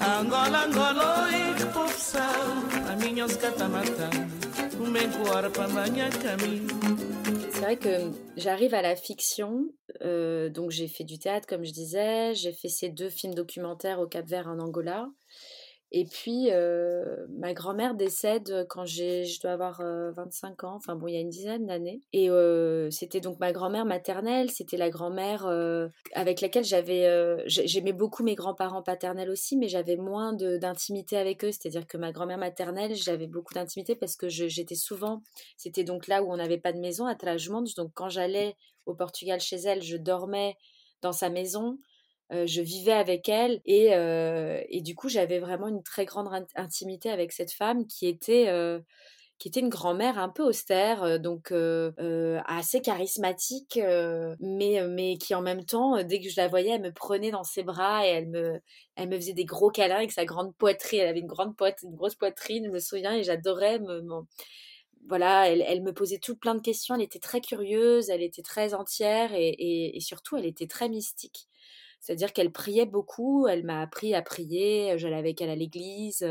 [0.02, 1.28] Angola, Angola,
[2.88, 3.28] a minha
[7.51, 9.65] c'est vrai que j'arrive à la fiction,
[10.01, 13.99] euh, donc j'ai fait du théâtre comme je disais, j'ai fait ces deux films documentaires
[13.99, 15.09] au Cap Vert en Angola,
[15.91, 20.95] et puis, euh, ma grand-mère décède quand j'ai, je dois avoir 25 euh, ans, enfin
[20.95, 22.03] bon, il y a une dizaine d'années.
[22.13, 25.47] Et euh, c'était donc ma grand-mère maternelle, c'était la grand-mère
[26.13, 31.51] avec laquelle j'avais, j'aimais beaucoup mes grands-parents paternels aussi, mais j'avais moins d'intimité avec eux.
[31.51, 35.23] C'est-à-dire que ma grand-mère maternelle, j'avais beaucoup d'intimité parce que j'étais souvent,
[35.57, 37.75] c'était donc là où on n'avait pas de maison à Trajmonte.
[37.75, 40.55] Donc quand j'allais au Portugal chez elle, je dormais
[41.01, 41.77] dans sa maison.
[42.32, 46.30] Euh, je vivais avec elle et, euh, et du coup j'avais vraiment une très grande
[46.55, 48.80] intimité avec cette femme qui était euh,
[49.39, 51.53] qui était une grand-mère un peu austère, donc
[52.45, 53.80] assez charismatique,
[54.41, 57.45] mais, mais qui en même temps, dès que je la voyais, elle me prenait dans
[57.45, 58.59] ses bras et elle me,
[58.97, 60.99] elle me faisait des gros câlins avec sa grande poitrine.
[60.99, 63.80] Elle avait une grande poitrine, une grosse poitrine, je me souviens, et j'adorais
[65.07, 66.95] voilà, elle, me posait tout plein de questions.
[66.95, 71.47] Elle était très curieuse, elle était très entière et surtout, elle était très mystique.
[72.00, 76.26] C'est-à-dire qu'elle priait beaucoup, elle m'a appris à prier, j'allais avec elle à l'église.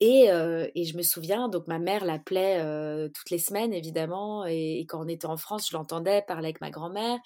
[0.00, 2.60] Et, et, je me souviens, donc ma mère l'appelait
[3.14, 6.60] toutes les semaines, évidemment, et, et, quand on était en France, je l'entendais parler avec
[6.60, 7.18] ma grand-mère.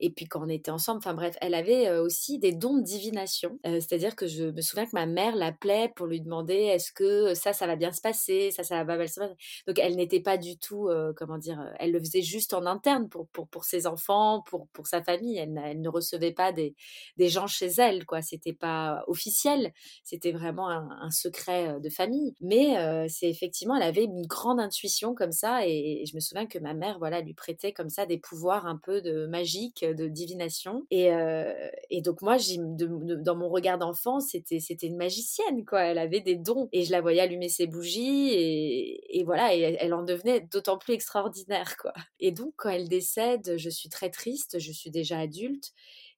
[0.00, 3.58] Et puis quand on était ensemble, enfin bref, elle avait aussi des dons de divination.
[3.64, 7.52] C'est-à-dire que je me souviens que ma mère l'appelait pour lui demander est-ce que ça,
[7.52, 9.34] ça va bien se passer, ça, ça va mal se passer?
[9.66, 13.28] Donc elle n'était pas du tout, comment dire, elle le faisait juste en interne pour,
[13.28, 15.36] pour, pour ses enfants, pour, pour sa famille.
[15.36, 16.74] Elle, elle ne recevait pas des,
[17.16, 18.22] des gens chez elle, quoi.
[18.22, 19.72] C'était pas officiel,
[20.04, 22.34] c'était vraiment un, secret de famille.
[22.40, 25.66] Mais c'est effectivement, elle avait une grande intuition comme ça.
[25.66, 28.66] Et, et, je me souviens que ma mère, voilà, lui prêtait comme ça des pouvoirs
[28.66, 30.86] un peu de magique de divination.
[30.90, 31.52] Et, euh,
[31.90, 35.82] et donc moi, dans mon regard d'enfant, c'était c'était une magicienne, quoi.
[35.82, 39.60] Elle avait des dons et je la voyais allumer ses bougies et, et voilà, et
[39.60, 41.92] elle en devenait d'autant plus extraordinaire, quoi.
[42.20, 44.58] Et donc quand elle décède, je suis très triste.
[44.58, 45.72] Je suis déjà adulte.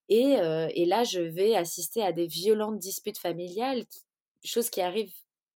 [0.08, 3.84] Et, euh, et là, je vais assister à des violentes disputes familiales,
[4.44, 5.12] chose qui arrive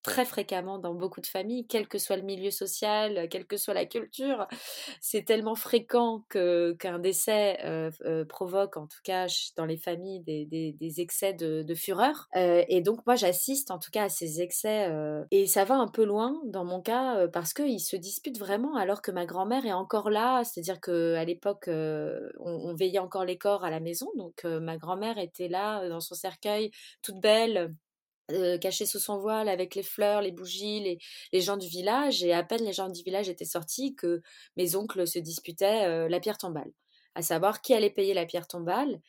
[0.07, 3.75] très fréquemment dans beaucoup de familles, quel que soit le milieu social, quelle que soit
[3.75, 4.47] la culture.
[5.01, 9.27] C'est tellement fréquent que, qu'un décès euh, euh, provoque, en tout cas
[9.57, 12.29] dans les familles, des, des, excès de, de fureur.
[12.37, 14.89] Euh, et donc moi, j'assiste en tout cas à ces excès.
[15.33, 19.03] et ça va un peu loin dans mon cas parce qu'ils se disputent vraiment alors
[19.03, 20.45] que ma grand-mère est encore là.
[20.45, 24.09] C'est-à-dire qu'à l'époque, on, on, veillait encore les corps à la maison.
[24.17, 26.71] Donc ma grand-mère était là dans son cercueil,
[27.03, 27.75] toute belle
[28.33, 30.99] euh, caché sous son voile avec les fleurs, les bougies, les,
[31.33, 32.25] les, gens du village.
[32.25, 34.21] Et à peine les gens du village étaient sortis que
[34.57, 36.71] mes oncles se disputaient euh, la pierre tombale,
[37.15, 39.01] à savoir qui allait payer la pierre tombale.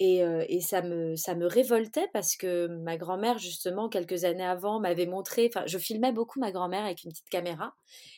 [0.00, 4.80] Et, et, ça, me, ça me révoltait parce que ma grand-mère, justement, quelques années avant,
[4.80, 7.74] m'avait montré, enfin, je filmais beaucoup ma grand-mère avec une petite caméra.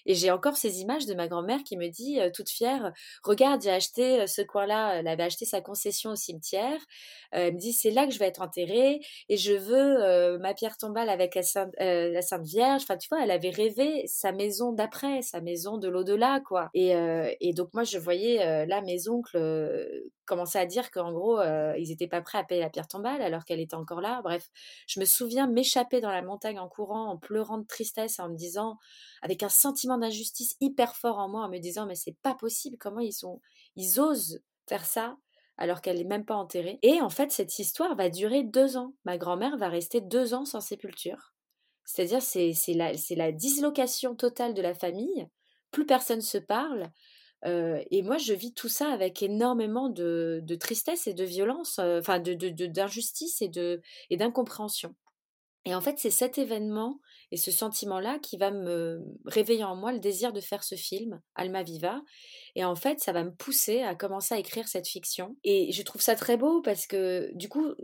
[0.07, 3.71] Et j'ai encore ces images de ma grand-mère qui me dit, toute fière, regarde, j'ai
[3.71, 6.81] acheté ce coin-là, elle avait acheté sa concession au cimetière.
[7.33, 10.79] elle me dit, c'est là que je vais être enterrée et je veux ma pierre
[10.79, 12.83] tombale avec la Sainte, la Sainte Vierge.
[12.83, 16.71] Enfin, tu vois, elle avait rêvé sa maison d'après, sa maison de l'au-delà, quoi.
[16.75, 16.95] Et,
[17.41, 19.39] et, donc, moi, je voyais là mes oncles
[20.25, 21.39] commençaient à dire qu'en gros,
[21.71, 24.21] euh, ils n'étaient pas prêts à payer la pierre tombale alors qu'elle était encore là.
[24.23, 24.49] Bref,
[24.87, 28.37] je me souviens m'échapper dans la montagne en courant, en pleurant de tristesse, en me
[28.37, 28.79] disant,
[29.23, 32.77] avec un sentiment d'injustice hyper fort en moi, en me disant, mais c'est pas possible,
[32.79, 33.41] comment ils sont,
[33.77, 35.17] ils osent faire ça
[35.59, 36.79] alors qu'elle n'est même pas enterrée.
[36.83, 38.95] Et en fait, cette histoire va durer deux ans.
[39.05, 41.35] Ma grand-mère va rester deux ans sans sépulture.
[41.85, 45.27] C'est-à-dire, c'est la, la dislocation totale de la famille.
[45.71, 46.91] Plus personne se parle
[47.45, 53.43] et moi, je vis tout ça avec énormément de, tristesse et de violence, enfin d'injustice
[53.43, 53.81] et de
[54.11, 54.95] et d'incompréhension.
[55.67, 57.01] Et en fait, c'est cet événement
[57.33, 61.21] et ce sentiment-là qui va me réveiller en moi le désir de faire ce film,
[61.35, 62.03] Alma Viva.
[62.55, 65.37] Et en fait, ça va me pousser à commencer à écrire cette fiction.
[65.43, 67.75] Et je trouve ça très beau parce que, du coup,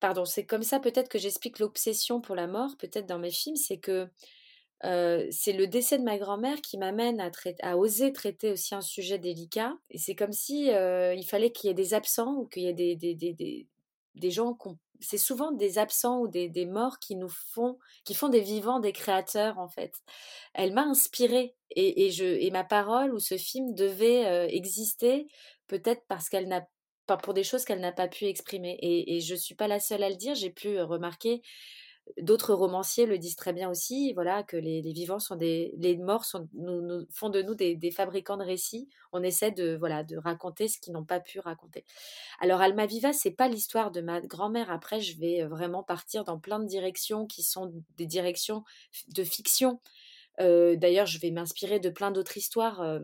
[0.00, 3.56] pardon, c'est comme ça peut-être que j'explique l'obsession pour la mort, peut-être dans mes films,
[3.56, 4.06] c'est que
[4.82, 7.20] c'est le décès de ma grand-mère qui m'amène
[7.62, 9.74] à, oser traiter aussi un sujet délicat.
[9.90, 12.72] Et c'est comme si il fallait qu'il y ait des absents ou qu'il y ait
[12.72, 13.66] des, des, des,
[14.14, 14.56] des, gens
[15.00, 18.80] c'est souvent des absents ou des, des, morts qui nous font qui font des vivants
[18.80, 19.94] des créateurs en fait
[20.52, 25.26] elle m'a inspirée et, et, je et ma parole ou ce film devait exister
[25.68, 26.66] peut-être parce qu'elle n'a
[27.06, 29.80] pas pour des choses qu'elle n'a pas pu exprimer et, et je suis pas la
[29.80, 31.42] seule à le dire j'ai pu remarquer
[32.18, 36.24] D'autres romanciers le disent très bien aussi, voilà, que les, vivants sont des, les morts
[36.24, 38.88] sont, nous, font de nous des, fabricants de récits.
[39.12, 41.84] On essaie de, voilà, de raconter ce qu'ils n'ont pas pu raconter.
[42.40, 44.70] Alors Almaviva, c'est pas l'histoire de ma grand-mère.
[44.70, 48.64] Après, je vais vraiment partir dans plein de directions qui sont des directions
[49.08, 49.80] de fiction.
[50.38, 53.00] D'ailleurs, je vais m'inspirer de plein d'autres histoires.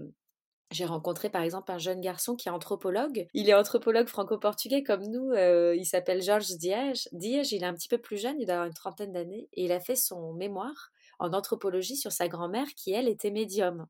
[0.72, 3.28] J'ai rencontré par exemple un jeune garçon qui est anthropologue.
[3.34, 5.30] Il est anthropologue franco-portugais comme nous.
[5.30, 7.08] Euh, il s'appelle Georges Diège.
[7.12, 9.48] Diège, il est un petit peu plus jeune, il a une trentaine d'années.
[9.52, 10.90] Et il a fait son mémoire
[11.20, 13.86] en anthropologie sur sa grand-mère qui, elle, était médium.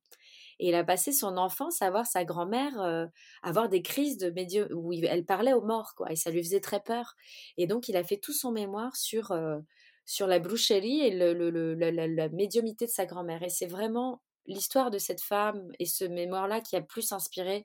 [0.59, 3.07] Et il a passé son enfance à voir sa grand-mère euh,
[3.43, 6.13] avoir des crises de médium où elle parlait aux morts, quoi.
[6.13, 7.15] Et ça lui faisait très peur.
[7.57, 9.59] Et donc, il a fait tout son mémoire sur, euh,
[10.05, 13.43] sur la broucherie et la médiumité de sa grand-mère.
[13.43, 17.65] Et c'est vraiment l'histoire de cette femme et ce mémoire-là qui a plus inspiré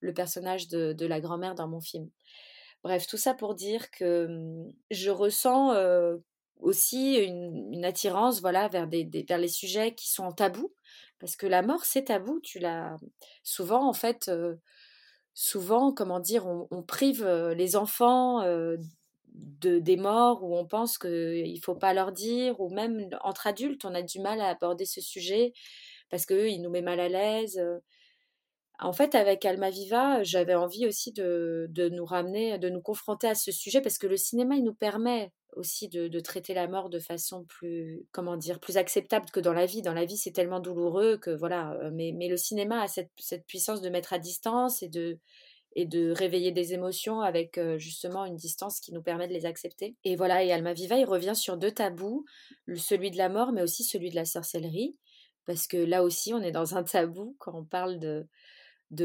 [0.00, 2.08] le personnage de, la grand-mère dans mon film.
[2.82, 5.74] Bref, tout ça pour dire que mmh, je ressens
[6.60, 10.72] aussi une, attirance voilà, vers, des, vers les sujets qui sont tabous,
[11.18, 12.40] parce que la mort, c'est tabou.
[12.40, 12.96] Tu l'as
[13.42, 14.30] souvent, en fait,
[15.34, 17.26] souvent, comment dire, on, prive
[17.56, 18.42] les enfants
[19.34, 23.46] de, des morts ou on pense qu'il ne faut pas leur dire, ou même entre
[23.46, 25.52] adultes, on a du mal à aborder ce sujet
[26.10, 27.60] parce qu'il nous met mal à l'aise.
[28.82, 33.52] En fait, avec Almaviva, j'avais envie aussi de, nous ramener, de nous confronter à ce
[33.52, 37.44] sujet, parce que le cinéma, il nous permet aussi de, traiter la mort de façon
[37.44, 39.82] plus, comment dire, plus acceptable que dans la vie.
[39.82, 41.78] Dans la vie, c'est tellement douloureux que voilà.
[41.92, 43.10] Mais, le cinéma a cette,
[43.46, 45.18] puissance de mettre à distance et de,
[45.76, 49.94] et de réveiller des émotions avec justement une distance qui nous permet de les accepter.
[50.04, 52.24] Et voilà, et Almaviva, il revient sur deux tabous,
[52.76, 54.96] celui de la mort, mais aussi celui de la sorcellerie
[55.46, 58.28] parce que là aussi, on est dans un tabou quand on parle de,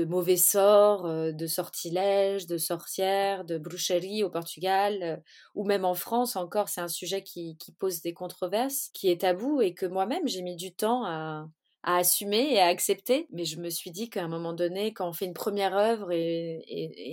[0.05, 5.23] mauvais sorts, de sortilèges, de sorcières, de brucherie au Portugal,
[5.53, 9.61] ou même en France encore, c'est un sujet qui, pose des controverses, qui est tabou
[9.61, 11.47] et que moi-même j'ai mis du temps à,
[11.83, 13.27] assumer et à accepter.
[13.31, 16.11] Mais je me suis dit qu'à un moment donné, quand on fait une première œuvre
[16.11, 16.63] et,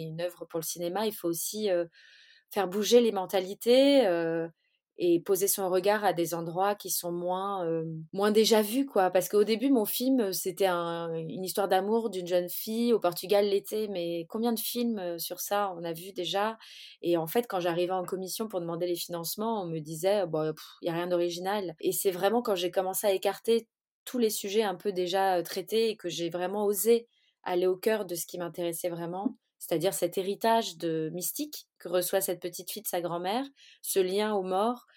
[0.04, 1.68] une œuvre pour le cinéma, il faut aussi
[2.50, 4.06] faire bouger les mentalités
[4.98, 7.66] et poser son regard à des endroits qui sont moins
[8.12, 9.10] moins déjà vus quoi.
[9.10, 13.88] Parce qu'au début mon film c'était une histoire d'amour d'une jeune fille au Portugal l'été
[13.88, 16.58] mais combien de films sur ça on a vu déjà?
[17.00, 20.52] Et en fait quand j'arrivais en commission pour demander les financements on me disait bon
[20.82, 21.74] il y a rien d'original.
[21.80, 23.68] Et c'est vraiment quand j'ai commencé à écarter
[24.04, 27.08] tous les sujets un peu déjà traités et que j'ai vraiment osé
[27.44, 32.20] aller au cœur de ce qui m'intéressait vraiment c'est-à-dire cet héritage de mystique que reçoit
[32.20, 33.46] cette petite fille de sa grand-mère,
[33.80, 34.88] ce lien aux morts,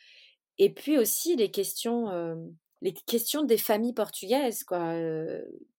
[0.58, 2.08] et puis aussi les questions,
[2.82, 4.64] les questions des familles portugaises.
[4.64, 4.96] Quoi.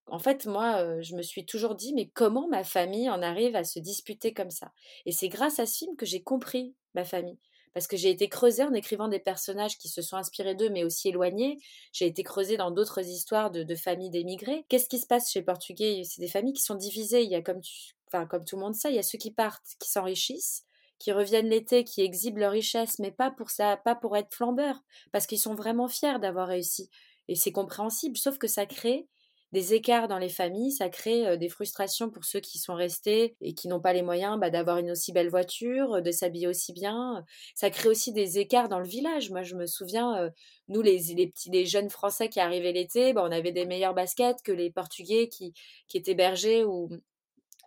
[0.05, 3.65] en fait, moi, je me suis toujours dit, mais comment ma famille en arrive à
[3.65, 4.71] se disputer comme ça?
[5.05, 7.39] Et c'est grâce à ce film que j'ai compris ma famille.
[7.73, 10.85] Parce que j'ai été creusée en écrivant des personnages qui se sont inspirés d'eux, mais
[10.85, 11.57] aussi éloignés.
[11.91, 14.65] J'ai été creusée dans d'autres histoires de, de familles d'émigrés.
[14.69, 16.03] Qu'est-ce qui se passe chez les Portugais?
[16.05, 17.23] C'est des familles qui sont divisées.
[17.23, 19.17] Il y a, comme tu, enfin comme tout le monde sait, il y a ceux
[19.17, 20.63] qui partent, qui s'enrichissent,
[20.99, 24.81] qui reviennent l'été, qui exhibent leur richesse, mais pas pour ça, pas pour être flambeurs,
[25.11, 26.89] parce qu'ils sont vraiment fiers d'avoir réussi.
[27.27, 29.07] Et c'est compréhensible, sauf que ça crée
[29.53, 33.37] des écarts dans les familles, ça crée euh, des frustrations pour ceux qui sont restés
[33.41, 36.73] et qui n'ont pas les moyens bah, d'avoir une aussi belle voiture, de s'habiller aussi
[36.73, 37.23] bien.
[37.55, 39.29] Ça crée aussi des écarts dans le village.
[39.31, 40.29] Moi, je me souviens, euh,
[40.67, 43.93] nous, les, les, petits, les jeunes Français qui arrivaient l'été, bah, on avait des meilleures
[43.93, 45.53] baskets que les Portugais qui,
[45.87, 46.89] qui étaient bergers ou,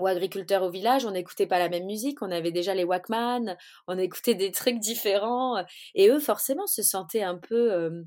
[0.01, 3.57] ou agriculteurs au village, on n'écoutait pas la même musique, on avait déjà les Walkman,
[3.87, 8.05] on écoutait des trucs différents, et eux forcément se sentaient un peu,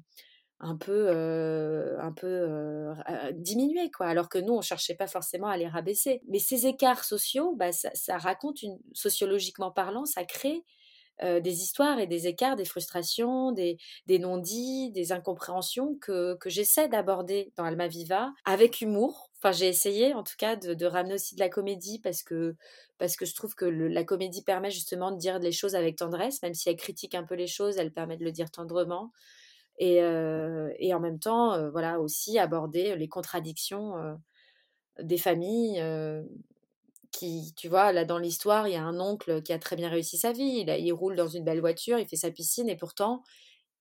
[0.59, 1.09] un peu,
[1.99, 2.93] un peu
[3.33, 4.07] diminués, quoi.
[4.07, 6.21] Alors que nous, on cherchait pas forcément à les rabaisser.
[6.29, 8.59] Mais ces écarts sociaux, bah, ça, raconte
[8.93, 10.63] sociologiquement parlant, ça crée
[11.21, 13.77] des histoires et des écarts, des frustrations, des,
[14.07, 19.67] des non-dits, des incompréhensions que, que j'essaie d'aborder dans Alma Viva avec humour, Enfin, j'ai
[19.67, 22.55] essayé en tout cas de, ramener aussi de la comédie parce que,
[22.97, 26.41] parce que je trouve que la comédie permet justement de dire les choses avec tendresse,
[26.43, 29.11] même si elle critique un peu les choses, elle permet de le dire tendrement.
[29.79, 34.13] Et, euh, et en même temps, euh, voilà, aussi aborder les contradictions euh,
[35.01, 35.83] des familles.
[37.11, 39.89] qui, tu vois, là dans l'histoire, il y a un oncle qui a très bien
[39.89, 40.63] réussi sa vie.
[40.65, 43.23] Il, il roule dans une belle voiture, il fait sa piscine et pourtant,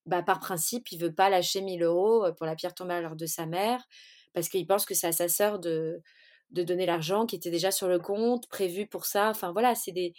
[0.06, 3.46] bah, par principe, il veut pas lâcher 1000 euros pour la pierre tombale de sa
[3.46, 3.86] mère
[4.33, 6.03] parce qu'il pense que c'est à sa sœur de,
[6.51, 9.30] de donner l'argent qui était déjà sur le compte, prévu pour ça.
[9.30, 10.14] Enfin voilà, c'est des,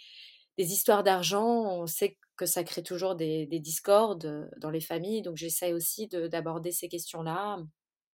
[0.58, 1.46] des histoires d'argent.
[1.46, 6.08] On sait que ça crée toujours des, des discordes dans les familles, donc j'essaie aussi
[6.08, 7.58] d'aborder ces questions-là.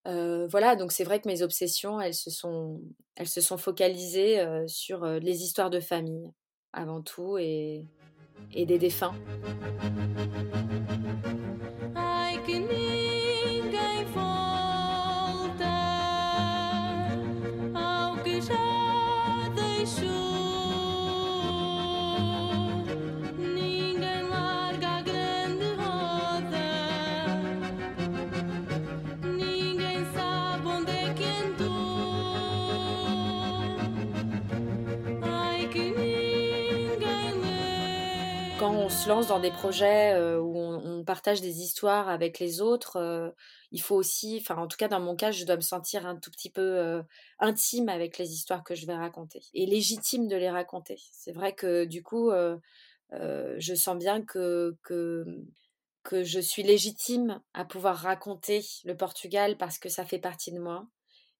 [0.06, 2.80] Euh, voilà, donc c'est vrai que mes obsessions, elles se sont,
[3.16, 6.30] elles se sont focalisées euh, sur euh, les histoires de famille
[6.72, 7.84] avant tout et,
[8.52, 9.14] et des défunts.
[11.94, 12.30] Ah,
[38.90, 43.32] se lance dans des projets où on, partage des histoires avec les autres,
[43.70, 46.16] il faut aussi, enfin en tout cas dans mon cas, je dois me sentir un
[46.16, 47.02] tout petit peu
[47.38, 50.98] intime avec les histoires que je vais raconter et légitime de les raconter.
[51.12, 52.30] C'est vrai que du coup,
[53.10, 59.88] je sens bien que, que je suis légitime à pouvoir raconter le Portugal parce que
[59.88, 60.86] ça fait partie de moi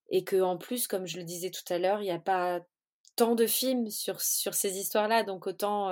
[0.08, 2.60] et que en plus, comme je le disais tout à l'heure, il n'y a pas
[3.16, 5.90] tant de films sur, sur ces histoires-là, donc autant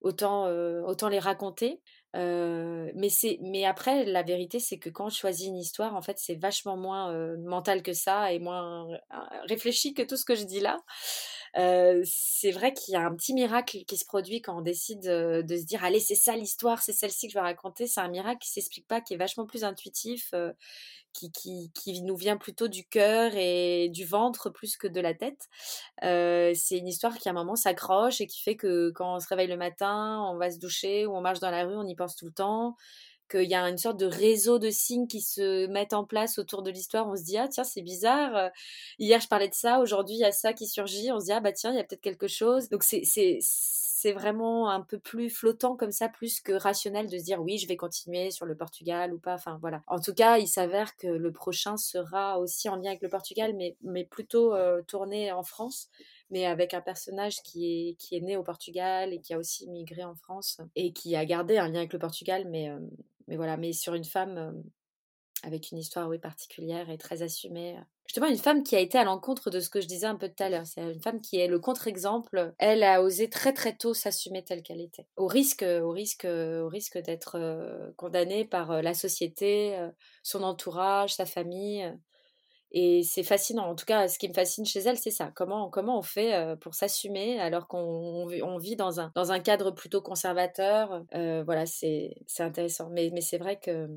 [0.00, 0.46] autant,
[0.86, 1.80] autant les raconter.
[2.14, 6.18] mais, c'est, mais après, la vérité, c'est que quand je choisis une histoire, en fait,
[6.18, 8.86] c'est vachement moins mental que ça et moins
[9.48, 10.78] réfléchi que tout ce que je dis là.
[11.54, 15.56] C'est vrai qu'il y a un petit miracle qui se produit quand on décide de
[15.56, 18.38] se dire allez c'est ça l'histoire c'est celle-ci que je vais raconter c'est un miracle
[18.40, 20.32] qui s'explique pas qui est vachement plus intuitif
[21.32, 25.48] qui, qui, nous vient plutôt du cœur et du ventre plus que de la tête.
[26.02, 29.28] C'est une histoire qui à un moment s'accroche et qui fait que quand on se
[29.28, 31.94] réveille le matin, on va se doucher ou on marche dans la rue, on y
[31.94, 32.76] pense tout le temps
[33.28, 36.62] qu'il y a une sorte de réseau de signes qui se mettent en place autour
[36.62, 37.08] de l'histoire.
[37.08, 38.36] On se dit, ah tiens, c'est bizarre.
[38.36, 38.48] Euh,
[38.98, 39.80] hier, je parlais de ça.
[39.80, 41.12] Aujourd'hui, il y a ça qui surgit.
[41.12, 42.68] On se dit, ah bah tiens, il y a peut-être quelque chose.
[42.68, 47.18] Donc, c'est, c'est, c'est vraiment un peu plus flottant comme ça, plus que rationnel de
[47.18, 49.34] se dire oui, je vais continuer sur le Portugal ou pas.
[49.34, 49.82] Enfin voilà.
[49.86, 53.54] En tout cas, il s'avère que le prochain sera aussi en lien avec le Portugal,
[53.56, 55.88] mais, mais plutôt euh, tourné en France
[56.30, 59.68] mais avec un personnage qui est, qui est né au Portugal et qui a aussi
[59.68, 62.80] migré en France et qui a gardé un lien avec le Portugal, mais, euh,
[63.28, 64.52] mais voilà, mais sur une femme euh,
[65.42, 67.76] avec une histoire oui, particulière et très assumée.
[68.06, 70.28] Justement, une femme qui a été à l'encontre de ce que je disais un peu
[70.28, 70.66] tout à l'heure.
[70.66, 72.54] C'est une femme qui est le contre-exemple.
[72.58, 76.68] Elle a osé très très tôt s'assumer telle qu'elle était, au risque, au risque, au
[76.68, 79.90] risque d'être euh, condamnée par euh, la société, euh,
[80.22, 81.92] son entourage, sa famille.
[82.78, 83.70] Et c'est fascinant.
[83.70, 85.32] En tout cas, ce qui me fascine chez elle, c'est ça.
[85.34, 89.70] Comment, comment on fait pour s'assumer alors qu'on on vit dans un, dans un cadre
[89.70, 91.02] plutôt conservateur?
[91.10, 92.90] voilà, c'est intéressant.
[92.90, 93.88] Mais, mais c'est vrai que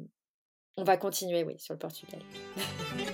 [0.77, 2.21] on va continuer, oui, sur le Portugal.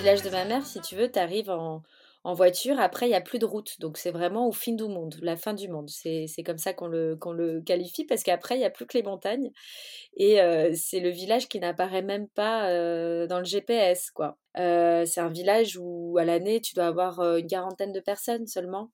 [0.00, 1.82] village de ma mère, si tu veux, t'arrives en,
[2.24, 2.80] en voiture.
[2.80, 3.78] Après, il n'y a plus de route.
[3.80, 5.90] Donc, c'est vraiment au fin du monde, la fin du monde.
[5.90, 8.96] C'est comme ça qu'on le, qu'on le qualifie parce qu'après, il n'y a plus que
[8.96, 9.50] les montagnes.
[10.16, 14.38] Et euh, c'est le village qui n'apparaît même pas euh, dans le GPS, quoi.
[14.56, 18.90] Euh, c'est un village où, à l'année, tu dois avoir une quarantaine de personnes seulement.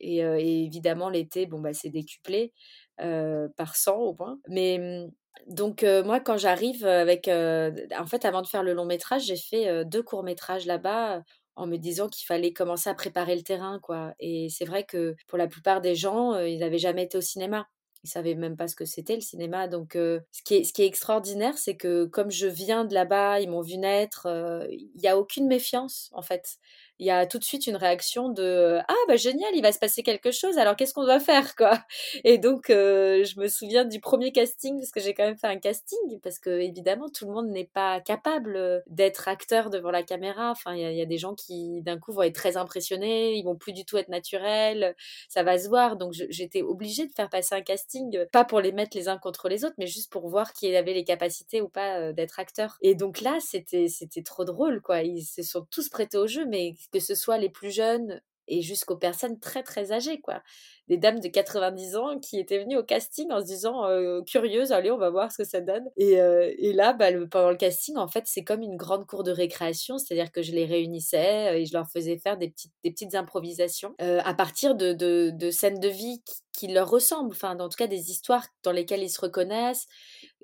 [0.00, 2.54] Et, évidemment, l'été, bon, bah, c'est décuplé
[2.96, 4.38] par 100 au moins.
[4.48, 5.06] Mais
[5.46, 9.84] donc moi quand j'arrive avec en fait avant de faire le long métrage j'ai fait
[9.84, 11.22] deux courts métrages là-bas
[11.56, 14.14] en me disant qu'il fallait commencer à préparer le terrain, quoi.
[14.20, 17.66] Et c'est vrai que pour la plupart des gens, ils n'avaient jamais été au cinéma.
[18.04, 19.66] Ils savaient même pas ce que c'était le cinéma.
[19.66, 23.40] Donc, ce, qui est, ce qui est extraordinaire, c'est que comme je viens de là-bas,
[23.40, 24.26] ils m'ont vu naître,
[24.70, 26.58] il n'y a aucune méfiance, en fait
[26.98, 29.78] il y a tout de suite une réaction de ah bah génial il va se
[29.78, 31.78] passer quelque chose alors qu'est-ce qu'on doit faire quoi?
[32.24, 35.46] Et donc euh, je me souviens du premier casting parce que j'ai quand même fait
[35.46, 40.02] un casting parce que évidemment tout le monde n'est pas capable d'être acteur devant la
[40.02, 40.50] caméra.
[40.50, 43.56] Enfin il y, a des gens qui d'un coup vont être très impressionnés ils vont
[43.56, 44.94] plus du tout être naturels
[45.28, 45.96] ça va se voir.
[45.96, 49.48] Donc j'étais obligée de faire passer un casting pas pour les mettre les uns contre
[49.48, 52.78] les autres mais juste pour voir qui avait les capacités ou pas euh, d'être acteur.
[52.80, 55.02] Et donc là c'était c'était trop drôle quoi.
[55.02, 58.62] Ils se sont tous prêtés au jeu mais que ce soit les plus jeunes et
[58.62, 60.42] jusqu'aux personnes très très âgées quoi.
[60.88, 64.70] Des dames de 90 ans qui étaient venues au casting en se disant euh, curieuse
[64.70, 65.84] allez on va voir ce que ça donne.
[65.96, 69.32] Et, et là bah, pendant le casting en fait c'est comme une grande cour de
[69.32, 72.72] récréation c'est à dire que je les réunissais et je leur faisais faire des petites
[72.84, 76.22] des petites improvisations à partir de, de, scènes de vie
[76.52, 79.86] qui, leur ressemblent enfin en tout cas des histoires dans lesquelles ils se reconnaissent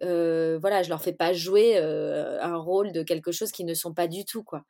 [0.01, 4.09] voilà je leur fais pas jouer un rôle de quelque chose qui ne sont pas
[4.09, 4.65] du tout quoi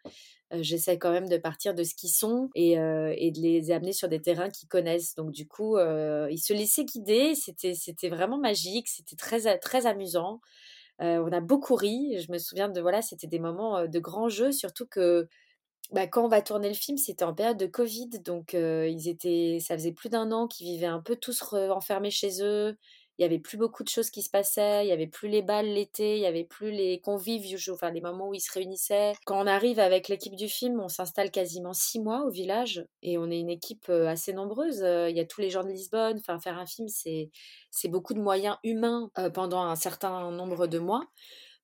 [0.61, 4.09] j'essaie quand même de partir de ce qu'ils sont et, et, de les amener sur
[4.09, 5.15] des terrains qu'ils connaissent.
[5.15, 7.35] Donc du coup, ils se laissaient guider.
[7.35, 8.89] C'était, c'était vraiment magique.
[8.89, 10.41] C'était très, très amusant.
[10.99, 12.19] on a beaucoup ri.
[12.21, 15.27] Je me souviens de voilà, c'était des moments de grands jeux, surtout que
[15.91, 19.59] bah, quand on va tourner le film, c'était en période de Covid, donc ils étaient,
[19.61, 22.77] ça faisait plus d'un an qu'ils vivaient un peu tous enfermés chez eux.
[23.19, 25.43] Il y avait plus beaucoup de choses qui se passaient, il y avait plus les
[25.43, 29.13] balles l'été, il y avait plus les convives, enfin les moments où ils se réunissaient.
[29.27, 33.19] Quand on arrive avec l'équipe du film, on s'installe quasiment six mois au village et
[33.19, 34.79] on est une équipe assez nombreuse.
[34.81, 36.19] Il y a tous les gens de Lisbonne.
[36.19, 37.31] Enfin, faire un film, c'est
[37.71, 41.05] c'est beaucoup de moyens humains pendant un certain nombre de mois.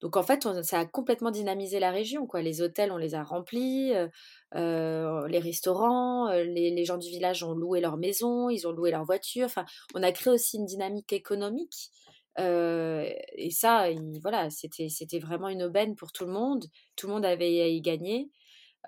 [0.00, 2.26] Donc en fait, ça a complètement dynamisé la région.
[2.26, 2.42] Quoi.
[2.42, 4.08] Les hôtels, on les a remplis, euh,
[4.54, 8.90] euh, les restaurants, euh, les, gens du village ont loué leur maison, ils ont loué
[8.92, 9.46] leur voiture.
[9.46, 11.90] Enfin, on a créé aussi une dynamique économique.
[12.38, 13.88] et ça,
[14.22, 16.66] voilà, c'était, c'était vraiment une aubaine pour tout le monde.
[16.96, 18.30] Tout le monde avait à y gagner.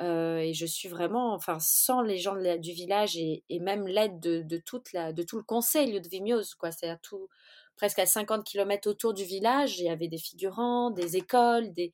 [0.00, 4.92] et je suis vraiment, enfin, sans les gens du village et, même l'aide de, toute
[4.92, 7.28] la, de tout le conseil de Vimios, quoi, c'est-à-dire tout,
[7.80, 9.78] presque à 50 km autour du village.
[9.78, 11.92] Il y avait des figurants, des écoles, des,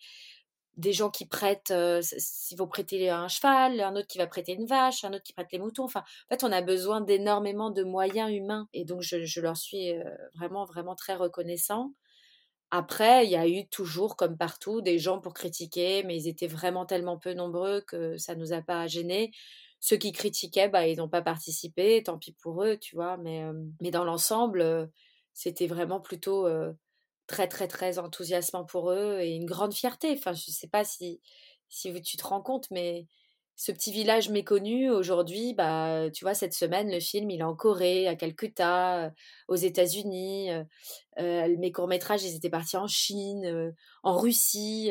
[0.77, 4.55] des gens qui prêtent, euh, s'ils vont prêter un cheval, un autre qui va prêter
[4.55, 5.85] une vache, un autre qui prête les moutons.
[5.85, 8.69] Enfin, en fait, on a besoin d'énormément de moyens humains.
[8.73, 10.03] Et donc, je, leur suis euh,
[10.35, 11.93] vraiment, vraiment très reconnaissant.
[12.73, 16.49] Après, il y a eu toujours, comme partout, des gens pour critiquer, mais ils étaient
[16.49, 19.31] vraiment tellement peu nombreux que ça ne nous a pas gênés.
[19.79, 23.19] Ceux qui critiquaient, bah, ils n'ont pas participé, tant pis pour eux, tu vois.
[23.19, 24.91] Mais, euh, mais dans l'ensemble,
[25.37, 26.49] c'était vraiment plutôt
[27.27, 30.13] très très très enthousiasmant pour eux et une grande fierté.
[30.17, 31.21] Enfin, je ne sais pas si,
[31.69, 33.07] si tu te rends compte, mais
[33.55, 37.55] ce petit village méconnu aujourd'hui, bah, tu vois, cette semaine, le film, il est en
[37.55, 39.13] Corée, à Calcutta,
[39.49, 40.51] aux États-Unis.
[41.19, 44.91] mes courts-métrages, ils étaient partis en Chine, en Russie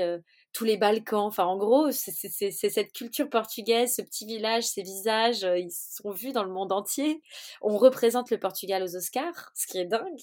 [0.55, 1.25] tous les Balkans.
[1.25, 6.11] Enfin, en gros, c'est cette culture portugaise, ce petit village, ces visages, euh, ils sont
[6.11, 7.21] vus dans le monde entier.
[7.61, 10.21] On représente le Portugal aux Oscars, ce qui est dingue.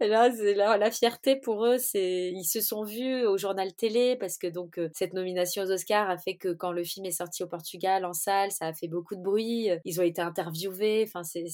[0.00, 4.38] Là, c'est la, fierté pour eux, c'est ils se sont vus au journal télé parce
[4.38, 7.42] que donc euh, cette nomination aux Oscars a fait que quand le film est sorti
[7.42, 9.68] au Portugal en salle, ça a fait beaucoup de bruit.
[9.84, 11.04] Ils ont été interviewés.
[11.06, 11.44] Enfin, c'est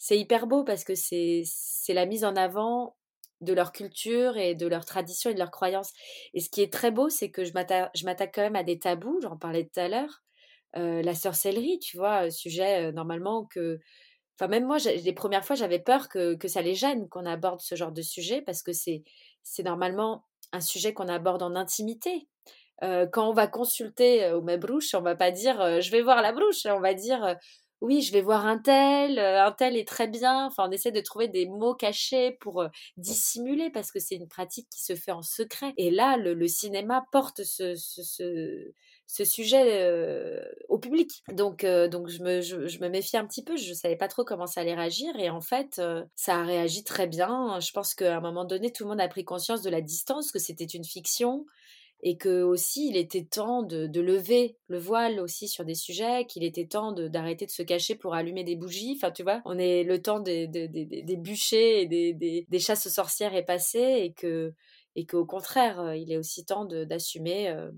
[0.00, 1.44] c'est hyper beau parce que c'est
[1.88, 2.97] la mise en avant
[3.40, 5.92] de leur culture et de leur tradition et de leurs croyances.
[6.34, 9.20] Et ce qui est très beau, c'est que je m'attaque quand même à des tabous,
[9.22, 10.22] j'en parlais tout à l'heure.
[10.76, 13.78] Euh, la sorcellerie, tu vois, sujet euh, normalement que...
[14.38, 17.60] Enfin, même moi, les premières fois, j'avais peur que, que, ça les gêne qu'on aborde
[17.60, 19.02] ce genre de sujet parce que c'est
[19.64, 22.28] normalement un sujet qu'on aborde en intimité.
[22.84, 26.32] Euh, quand on va consulter au Mabrouche, on va pas dire je vais voir la
[26.32, 27.36] brouche, on va dire
[27.80, 30.46] oui, je vais voir un tel, euh, un tel est très bien.
[30.46, 34.26] Enfin, on essaie de trouver des mots cachés pour euh, dissimuler parce que c'est une
[34.26, 35.74] pratique qui se fait en secret.
[35.76, 37.74] Et là, le, cinéma porte ce,
[39.06, 41.22] sujet euh, au public.
[41.32, 43.56] Donc, donc je, me, je, me méfie un petit peu.
[43.56, 45.14] Je savais pas trop comment ça allait réagir.
[45.16, 45.80] Et en fait,
[46.16, 47.60] ça a réagi très bien.
[47.60, 50.32] Je pense qu'à un moment donné, tout le monde a pris conscience de la distance,
[50.32, 51.46] que c'était une fiction
[52.02, 56.44] et que aussi il était temps de, lever le voile aussi sur des sujets, qu'il
[56.44, 58.94] était temps d'arrêter de, se cacher pour allumer des bougies.
[58.96, 60.46] Enfin, tu vois, on est le temps des,
[61.18, 64.52] bûchers et des, des, chasses sorcières est passé et que
[64.96, 67.48] et qu'au contraire, euh, il est aussi temps d'assumer.
[67.50, 67.70] Euh,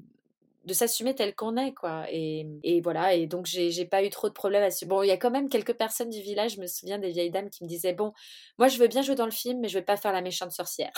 [0.67, 2.45] de s'assumer tel qu'on est quoi et,
[2.83, 5.17] voilà et donc j'ai pas eu trop de problèmes à ce bon il y a
[5.17, 7.95] quand même quelques personnes du village je me souviens des vieilles dames qui me disaient
[7.95, 8.13] bon
[8.59, 10.53] moi je veux bien jouer dans le film mais je veux pas faire la méchante
[10.53, 10.93] sorcière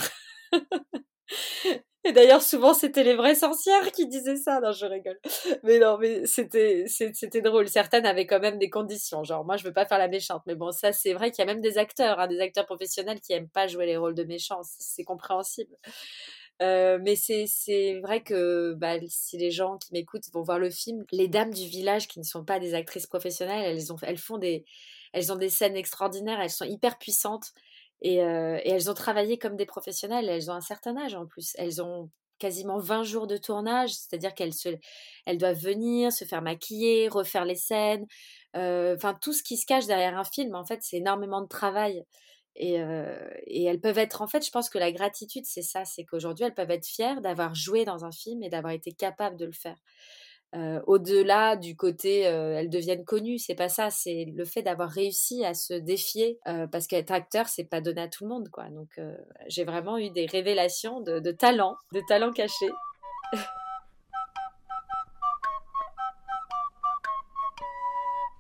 [2.05, 4.61] Et d'ailleurs, souvent, c'était les vraies sorcières qui disaient ça.
[4.61, 5.19] Non, je rigole.
[5.63, 7.69] Mais non, mais c'était, c'était drôle.
[7.69, 9.23] Certaines avaient quand même des conditions.
[9.23, 10.43] Genre, moi, je veux pas faire la méchante.
[10.47, 13.21] Mais bon, ça, c'est vrai qu'il y a même des acteurs, hein, des acteurs professionnels
[13.21, 14.63] qui aiment pas jouer les rôles de méchants.
[14.65, 15.77] C'est compréhensible.
[16.61, 21.05] Euh, mais c'est, vrai que bah, si les gens qui m'écoutent vont voir le film,
[21.11, 24.39] les dames du village qui ne sont pas des actrices professionnelles, elles, ont, elles font
[24.39, 24.65] des,
[25.13, 27.53] elles ont des scènes extraordinaires, elles sont hyper puissantes.
[28.05, 30.29] Euh, et, elles ont travaillé comme des professionnelles.
[30.29, 31.53] Elles ont un certain âge en plus.
[31.57, 34.53] Elles ont quasiment 20 jours de tournage, c'est-à-dire qu'elles
[35.27, 38.07] elles doivent venir, se faire maquiller, refaire les scènes.
[38.57, 41.47] Euh, enfin, tout ce qui se cache derrière un film, en fait, c'est énormément de
[41.47, 42.03] travail.
[42.57, 45.85] Et, euh, et, elles peuvent être, en fait, je pense que la gratitude, c'est ça,
[45.85, 49.37] c'est qu'aujourd'hui, elles peuvent être fières d'avoir joué dans un film et d'avoir été capables
[49.37, 49.77] de le faire.
[50.55, 54.91] Euh, au-delà du côté euh, elles deviennent connues, c'est pas ça, c'est le fait d'avoir
[54.91, 58.51] réussi à se défier euh, parce qu'être acteur c'est pas donné à tout le monde
[58.51, 58.69] quoi.
[58.69, 59.01] Donc
[59.47, 62.71] j'ai vraiment eu des révélations de, talent, de talent caché.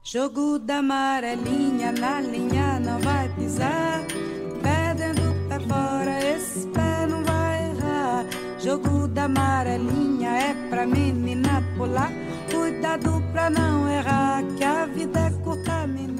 [0.05, 1.93] Jogo linha
[3.39, 4.03] pisar.
[8.63, 9.09] Jogo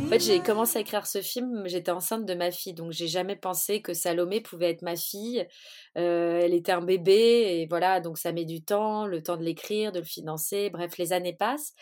[0.07, 3.09] En fait, j'ai commencé à écrire ce film, j'étais enceinte de ma fille, donc j'ai
[3.09, 5.47] jamais pensé que Salomé pouvait être ma fille.
[5.95, 7.15] elle était un bébé
[7.61, 10.71] et voilà, donc ça met du temps, le temps de l'écrire, de le financer.
[10.71, 11.75] Bref, les années passent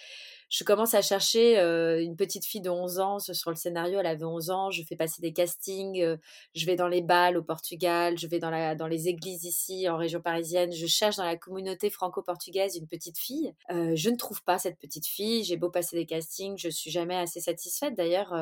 [0.51, 1.59] je commence à chercher
[2.03, 4.01] une petite fille de 11 ans sur le scénario.
[4.01, 4.71] Elle avait 11 ans.
[4.71, 6.05] Je fais passer des castings.
[6.55, 8.19] je vais dans les balles au Portugal.
[8.19, 10.73] Je vais dans, les églises ici en région parisienne.
[10.73, 13.55] Je cherche dans la communauté franco-portugaise une petite fille.
[13.71, 15.45] je ne trouve pas cette petite fille.
[15.45, 17.95] J'ai beau passer des castings, je suis jamais assez satisfaite.
[17.95, 18.35] D'ailleurs,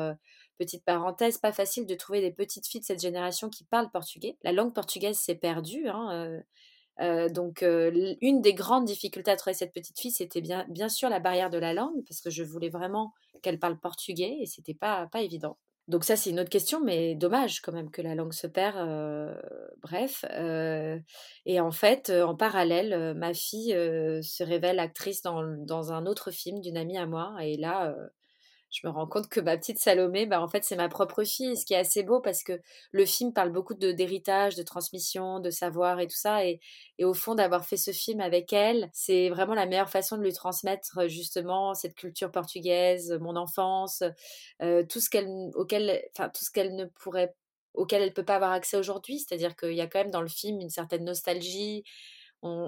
[0.57, 4.35] petite parenthèse, pas facile de trouver des petites filles de cette génération qui parlent portugais.
[4.43, 5.87] La langue portugaise s'est perdue.
[5.87, 6.41] Hein,
[7.29, 11.49] donc, une des grandes difficultés à trouver cette petite fille, c'était bien, sûr la barrière
[11.49, 15.21] de la langue, parce que je voulais vraiment qu'elle parle portugais et c'était pas, pas
[15.21, 15.57] évident.
[15.87, 18.77] Donc ça, c'est une autre question, mais dommage quand même que la langue se perd.
[19.81, 20.23] bref.
[21.45, 26.59] et en fait, en parallèle, ma fille se révèle actrice dans, dans, un autre film
[26.61, 27.35] d'une amie à moi.
[27.41, 27.95] Et là,
[28.69, 31.57] je me rends compte que ma petite Salomé, bah, en fait, c'est ma propre fille,
[31.57, 32.61] ce qui est assez beau parce que
[32.91, 36.45] le film parle beaucoup d'héritage, de, transmission, de savoir et tout ça.
[36.45, 36.59] Et,
[36.99, 40.23] et au fond, d'avoir fait ce film avec elle, c'est vraiment la meilleure façon de
[40.23, 44.03] lui transmettre justement cette culture portugaise, mon enfance,
[44.61, 47.33] euh, tout ce qu'elle, auquel, enfin, ne pourrait,
[47.73, 49.19] auquel elle peut pas avoir accès aujourd'hui.
[49.19, 51.83] C'est-à-dire qu'il y a quand même dans le film une certaine nostalgie.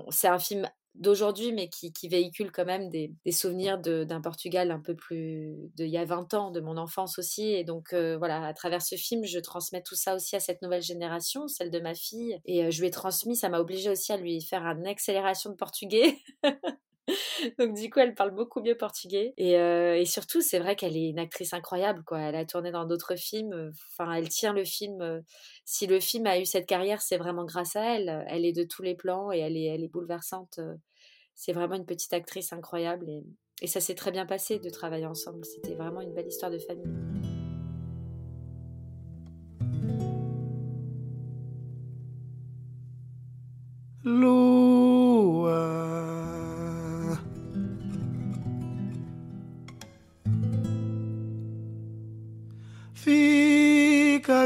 [0.10, 4.96] C'est un film d'aujourd'hui, mais qui, véhicule quand même des, souvenirs d'un Portugal un peu
[4.96, 7.54] plus d'il y a 20 ans, de mon enfance aussi.
[7.54, 10.62] Et donc euh, voilà, à travers ce film, je transmets tout ça aussi à cette
[10.62, 12.40] nouvelle génération, celle de ma fille.
[12.46, 15.50] Et euh, je lui ai transmis, ça m'a obligé aussi à lui faire une accélération
[15.50, 16.18] de portugais.
[17.60, 19.34] Donc du coup, elle parle beaucoup mieux portugais.
[19.38, 22.04] Et, euh, et surtout, c'est vrai qu'elle est une actrice incroyable.
[22.06, 22.20] Quoi.
[22.20, 23.72] Elle a tourné dans d'autres films.
[23.92, 25.24] Enfin, elle tient le film.
[25.66, 28.26] Si le film a eu cette carrière, c'est vraiment grâce à elle.
[28.28, 30.60] Elle est de tous les plans et elle est, elle est bouleversante.
[31.36, 33.10] C'est vraiment une petite actrice incroyable.
[33.10, 33.24] Et,
[33.62, 35.46] et ça s'est très bien passé de travailler ensemble.
[35.46, 36.88] C'était vraiment une belle histoire de famille.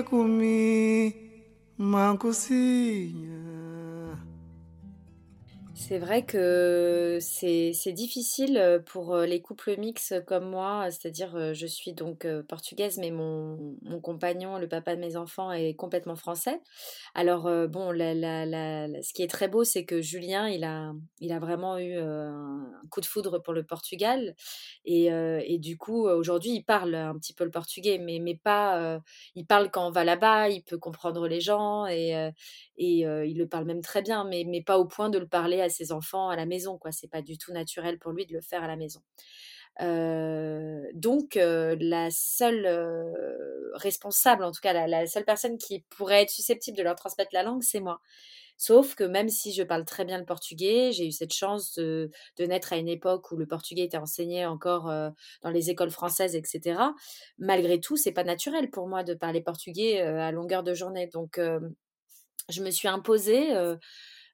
[0.03, 1.13] comi
[1.77, 3.24] manco sim
[5.87, 12.25] C'est vrai que c'est difficile pour les couples mixtes comme moi, c'est-à-dire je suis donc
[12.49, 16.59] portugaise, mais mon, mon, compagnon, le papa de mes enfants, est complètement français.
[17.13, 21.31] Alors bon, la, la, ce qui est très beau, c'est que Julien, il a, il
[21.31, 24.35] a vraiment eu un coup de foudre pour le Portugal,
[24.85, 25.09] et,
[25.45, 28.99] et du coup, aujourd'hui, il parle un petit peu le portugais, mais, mais pas,
[29.35, 32.31] il parle quand on va là-bas, il peut comprendre les gens, et,
[32.77, 35.61] et il le parle même très bien, mais, mais pas au point de le parler
[35.61, 36.91] à ses enfants à la maison, quoi.
[36.91, 39.01] C'est pas du tout naturel pour lui de le faire à la maison.
[40.93, 42.67] donc la seule
[43.73, 47.43] responsable, en tout cas la, seule personne qui pourrait être susceptible de leur transmettre la
[47.43, 47.99] langue, c'est moi.
[48.57, 52.09] Sauf que même si je parle très bien le portugais, j'ai eu cette chance de,
[52.39, 54.85] naître à une époque où le portugais était enseigné encore
[55.41, 56.79] dans les écoles françaises, etc.
[57.37, 61.07] Malgré tout, c'est pas naturel pour moi de parler portugais à longueur de journée.
[61.07, 61.39] Donc,
[62.49, 63.53] je me suis imposée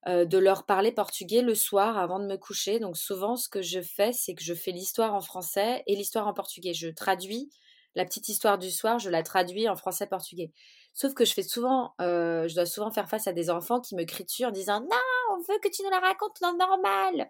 [0.08, 2.80] de leur parler portugais le soir avant de me coucher.
[2.80, 6.28] Donc souvent, ce que je fais, c'est que je fais l'histoire en français et l'histoire
[6.28, 6.74] en portugais.
[6.74, 7.50] Je traduis
[7.96, 10.52] la petite histoire du soir, je la traduis en français-portugais.
[10.94, 14.06] Sauf que je fais souvent, je dois souvent faire face à des enfants qui me
[14.06, 14.98] crient dessus en disant non,
[15.34, 17.30] on veut que tu nous la racontes dans normal.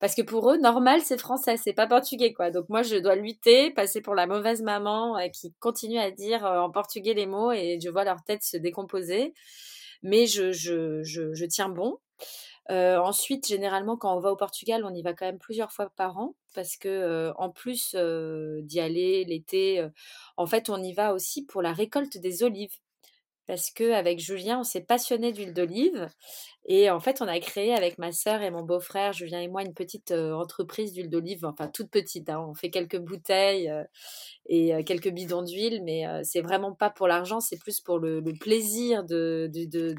[0.00, 2.50] Parce que pour eux, normal, c'est français, c'est pas portugais, quoi.
[2.50, 6.70] Donc moi, je dois lutter, passer pour la mauvaise maman qui continue à dire en
[6.70, 9.34] portugais les mots et je vois leur tête se décomposer
[10.02, 11.98] mais je, je, je, tiens bon.
[12.68, 16.18] Ensuite, généralement, quand on va au Portugal, on y va quand même plusieurs fois par
[16.18, 19.86] an parce que, en plus d'y aller l'été,
[20.36, 22.76] en fait, on y va aussi pour la récolte des olives
[23.48, 26.08] parce que avec Julien, on s'est passionné d'huile d'olive
[26.66, 29.62] et en fait, on a créé avec ma sœur et mon beau-frère, Julien et moi,
[29.62, 32.28] une petite entreprise d'huile d'olive, enfin toute petite.
[32.28, 32.44] Hein.
[32.46, 33.72] On fait quelques bouteilles
[34.46, 39.02] et quelques bidons d'huile, mais c'est vraiment pas pour l'argent, c'est plus pour le, plaisir
[39.02, 39.50] de,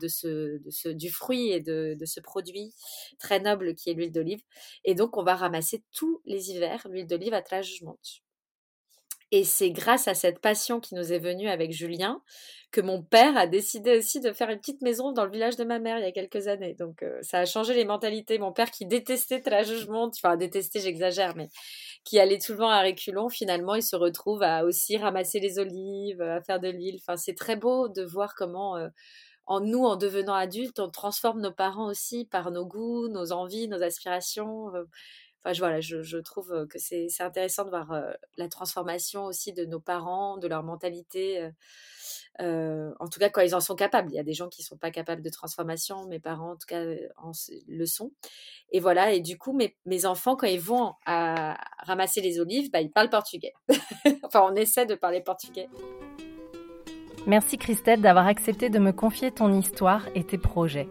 [0.08, 2.72] ce, du fruit et de, ce produit
[3.20, 4.44] très noble qui est l'huile d'olive.
[4.86, 8.22] Et donc, on va ramasser tous les hivers l'huile d'olive à Trás-Montes.
[9.32, 12.22] Et c'est grâce à cette passion qui nous est venue avec Julien
[12.72, 15.64] que mon père a décidé aussi de faire une petite maison dans le village de
[15.64, 16.76] ma mère il y a quelques années.
[16.76, 18.38] Donc euh, ça a changé les mentalités.
[18.38, 21.48] Mon père qui détestait la jugement, enfin détestait, j'exagère, mais
[22.04, 26.42] qui allait souvent à reculons, finalement il se retrouve à aussi ramasser les olives, à
[26.42, 27.00] faire de l'huile.
[27.02, 28.88] Enfin c'est très beau de voir comment euh,
[29.48, 33.68] en nous, en devenant adultes, on transforme nos parents aussi par nos goûts, nos envies,
[33.68, 34.68] nos aspirations.
[35.46, 37.94] Euh, enfin, je, je, trouve que c'est intéressant de voir
[38.38, 41.50] la transformation aussi de nos parents, de leur mentalité.
[42.40, 44.10] en tout cas, quand ils en sont capables.
[44.12, 46.06] Il y a des gens qui ne sont pas capables de transformation.
[46.08, 48.12] Mes parents, en tout cas, le sont.
[48.72, 49.14] Et voilà.
[49.14, 52.92] Et du coup, mes, mes enfants, quand ils vont à ramasser les olives, bah, ils
[52.92, 53.54] parlent portugais.
[54.24, 55.70] enfin, on essaie de parler portugais.
[57.28, 60.88] Merci Christelle d'avoir accepté de me confier ton histoire et tes projets.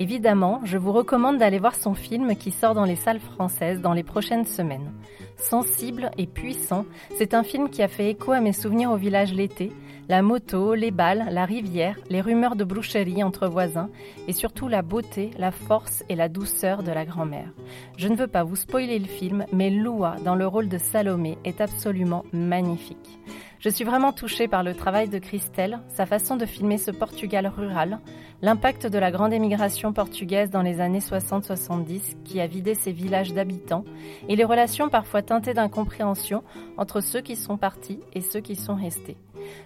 [0.00, 3.92] Évidemment, je vous recommande d'aller voir son film qui sort dans les salles françaises dans
[3.92, 4.92] les prochaines semaines.
[5.36, 6.84] Sensible et puissant,
[7.16, 9.72] c'est un film qui a fait écho à mes souvenirs au village l'été,
[10.08, 13.88] la moto, les balles, la rivière, les rumeurs de boucherie entre voisins
[14.26, 17.52] et surtout la beauté, la force et la douceur de la grand-mère.
[17.96, 21.38] Je ne veux pas vous spoiler le film, mais Loua dans le rôle de Salomé
[21.44, 23.18] est absolument magnifique.
[23.64, 27.46] Je suis vraiment touchée par le travail de Christelle, sa façon de filmer ce Portugal
[27.46, 27.98] rural,
[28.42, 33.32] l'impact de la grande émigration portugaise dans les années 60-70 qui a vidé ses villages
[33.32, 33.86] d'habitants
[34.28, 36.44] et les relations parfois teintées d'incompréhension
[36.76, 39.16] entre ceux qui sont partis et ceux qui sont restés.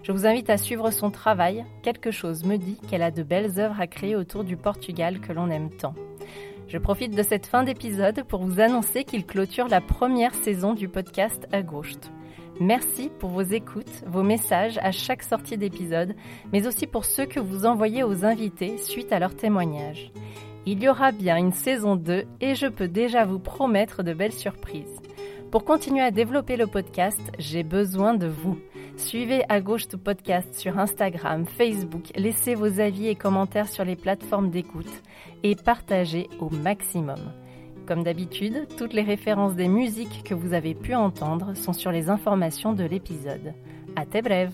[0.05, 1.65] Je vous invite à suivre son travail.
[1.83, 5.33] Quelque chose me dit qu'elle a de belles œuvres à créer autour du Portugal que
[5.33, 5.95] l'on aime tant.
[6.69, 10.89] Je profite de cette fin d'épisode pour vous annoncer qu'il clôture la première saison du
[10.89, 11.95] podcast À gauche.
[12.61, 16.17] Merci pour vos écoutes, vos messages à chaque sortie d'épisode,
[16.53, 20.11] mais aussi pour ceux que vous envoyez aux invités suite à leurs témoignages.
[20.67, 24.33] Il y aura bien une saison 2 et je peux déjà vous promettre de belles
[24.33, 25.01] surprises.
[25.53, 28.59] Pour continuer à développer le podcast, j'ai besoin de vous.
[28.97, 33.97] Suivez à gauche tout podcast sur Instagram, Facebook, laissez vos avis et commentaires sur les
[33.97, 35.03] plateformes d'écoute
[35.45, 37.21] et partagez au maximum.
[37.89, 42.11] Comme d'habitude, toutes les références des musiques que vous avez pu entendre sont sur les
[42.11, 43.55] informations de l'épisode.
[43.97, 44.53] À tes brèves